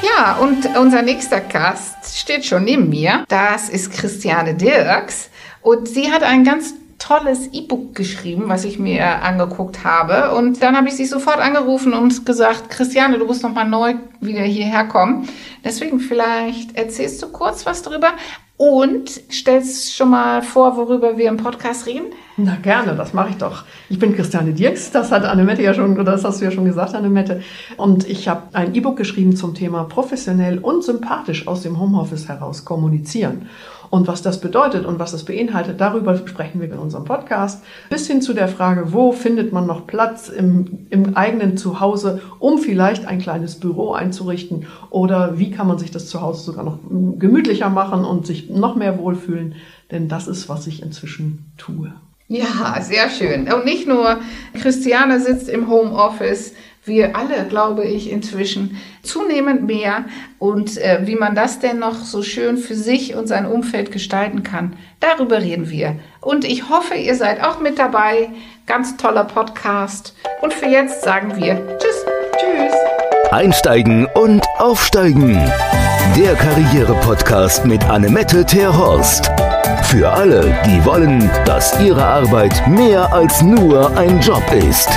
Ja, 0.04 0.36
und 0.42 0.76
unser 0.78 1.02
nächster 1.04 1.40
Gast 1.40 2.18
steht 2.18 2.44
schon 2.46 2.66
neben 2.66 2.90
mir. 2.90 3.24
Das 3.30 3.70
ist 3.70 3.94
Christiane 3.94 4.56
Dirks. 4.56 5.30
Und 5.62 5.88
sie 5.88 6.12
hat 6.12 6.24
ein 6.24 6.44
ganz 6.44 6.74
tolles 7.02 7.48
E-Book 7.52 7.96
geschrieben, 7.96 8.44
was 8.46 8.64
ich 8.64 8.78
mir 8.78 9.24
angeguckt 9.24 9.84
habe. 9.84 10.36
Und 10.36 10.62
dann 10.62 10.78
habe 10.78 10.88
ich 10.88 10.96
sie 10.96 11.06
sofort 11.06 11.40
angerufen 11.40 11.94
und 11.94 12.26
gesagt, 12.26 12.70
Christiane, 12.70 13.18
du 13.18 13.26
musst 13.26 13.44
noch 13.44 13.54
mal 13.54 13.68
neu 13.68 13.96
wieder 14.20 14.44
hierher 14.44 14.86
kommen. 14.86 15.28
Deswegen 15.66 16.00
vielleicht 16.00 16.78
erzählst 16.78 17.22
du 17.24 17.30
kurz 17.30 17.66
was 17.66 17.82
drüber 17.82 18.14
und 18.58 19.10
stellst 19.32 19.96
schon 19.96 20.12
mal 20.12 20.44
vor, 20.44 20.78
worüber 20.78 21.18
wir 21.18 21.30
im 21.30 21.38
Podcast 21.38 21.88
reden. 21.88 22.14
Na 22.38 22.56
gerne, 22.58 22.96
das 22.96 23.12
mache 23.12 23.30
ich 23.32 23.38
doch. 23.38 23.64
Ich 23.90 23.98
bin 23.98 24.16
Christiane 24.16 24.54
Dirks, 24.54 24.92
das 24.92 25.12
hat 25.12 25.26
Annemette 25.26 25.64
ja 25.64 25.74
schon, 25.74 25.94
oder 25.94 26.12
das 26.12 26.24
hast 26.24 26.42
du 26.42 26.46
ja 26.46 26.52
schon 26.52 26.66
gesagt, 26.66 26.94
Annemette. 26.94 27.42
Und 27.78 28.08
ich 28.08 28.28
habe 28.28 28.44
ein 28.54 28.76
E-Book 28.76 28.98
geschrieben 28.98 29.36
zum 29.36 29.56
Thema 29.56 29.86
professionell 29.86 30.60
und 30.60 30.84
sympathisch 30.84 31.48
aus 31.48 31.64
dem 31.64 31.80
Homeoffice 31.80 32.28
heraus 32.28 32.64
kommunizieren. 32.64 33.50
Und 33.92 34.08
was 34.08 34.22
das 34.22 34.40
bedeutet 34.40 34.86
und 34.86 35.00
was 35.00 35.12
das 35.12 35.26
beinhaltet, 35.26 35.82
darüber 35.82 36.16
sprechen 36.16 36.62
wir 36.62 36.72
in 36.72 36.80
unserem 36.80 37.04
Podcast. 37.04 37.62
Bis 37.90 38.08
hin 38.08 38.22
zu 38.22 38.34
der 38.34 38.48
Frage, 38.48 38.94
wo 38.94 39.12
findet 39.12 39.52
man 39.52 39.68
noch 39.68 39.86
Platz 39.86 40.30
im, 40.30 40.88
im 40.90 41.18
eigenen 41.18 41.58
Zuhause, 41.58 42.22
um 42.40 42.58
vielleicht 42.58 43.06
ein 43.06 43.20
kleines 43.20 43.60
Büro 43.60 43.92
einzurichten 43.92 44.66
oder 44.90 45.38
wie 45.38 45.52
kann 45.52 45.68
man 45.68 45.78
sich 45.78 45.92
das 45.92 46.08
zu 46.08 46.22
Hause 46.22 46.42
sogar 46.42 46.64
noch 46.64 46.80
gemütlicher 47.20 47.70
machen 47.70 48.06
und 48.06 48.26
sich 48.26 48.50
noch 48.50 48.78
mehr 48.78 48.98
wohlfühlen. 48.98 49.56
Denn 49.92 50.08
das 50.08 50.30
ist, 50.30 50.48
was 50.48 50.68
ich 50.68 50.82
inzwischen 50.82 51.52
tue. 51.58 51.92
Ja, 52.30 52.80
sehr 52.80 53.10
schön. 53.10 53.52
Und 53.52 53.66
nicht 53.66 53.90
nur 53.90 54.22
Christiane 54.54 55.20
sitzt 55.20 55.50
im 55.50 55.68
Homeoffice, 55.68 56.54
wir 56.84 57.16
alle, 57.16 57.46
glaube 57.48 57.86
ich, 57.86 58.10
inzwischen 58.12 58.78
zunehmend 59.04 59.64
mehr. 59.64 60.06
Und 60.40 60.78
äh, 60.78 61.02
wie 61.06 61.16
man 61.16 61.36
das 61.36 61.60
denn 61.60 61.80
noch 61.80 61.96
so 61.96 62.24
schön 62.24 62.58
für 62.58 62.76
sich 62.76 63.16
und 63.16 63.28
sein 63.28 63.46
Umfeld 63.46 63.92
gestalten 63.92 64.44
kann, 64.44 64.76
darüber 65.00 65.42
reden 65.42 65.70
wir. 65.70 65.96
Und 66.20 66.46
ich 66.46 66.70
hoffe, 66.70 66.96
ihr 66.96 67.16
seid 67.16 67.44
auch 67.44 67.60
mit 67.60 67.78
dabei. 67.78 68.30
Ganz 68.66 68.98
toller 68.98 69.26
Podcast. 69.26 70.16
Und 70.42 70.54
für 70.54 70.68
jetzt 70.68 71.04
sagen 71.04 71.36
wir 71.38 71.56
Tschüss. 71.78 72.06
Tschüss. 72.38 72.74
Einsteigen 73.32 74.08
und 74.16 74.44
Aufsteigen. 74.58 75.34
Der 76.18 76.36
Karriere-Podcast 76.36 77.66
mit 77.66 77.84
Annemette 77.86 78.46
Terhorst. 78.46 79.32
Für 79.84 80.12
alle, 80.12 80.58
die 80.66 80.84
wollen, 80.86 81.30
dass 81.46 81.80
ihre 81.80 82.06
Arbeit 82.06 82.68
mehr 82.68 83.12
als 83.14 83.42
nur 83.42 83.96
ein 83.98 84.20
Job 84.20 84.44
ist. 84.52 84.90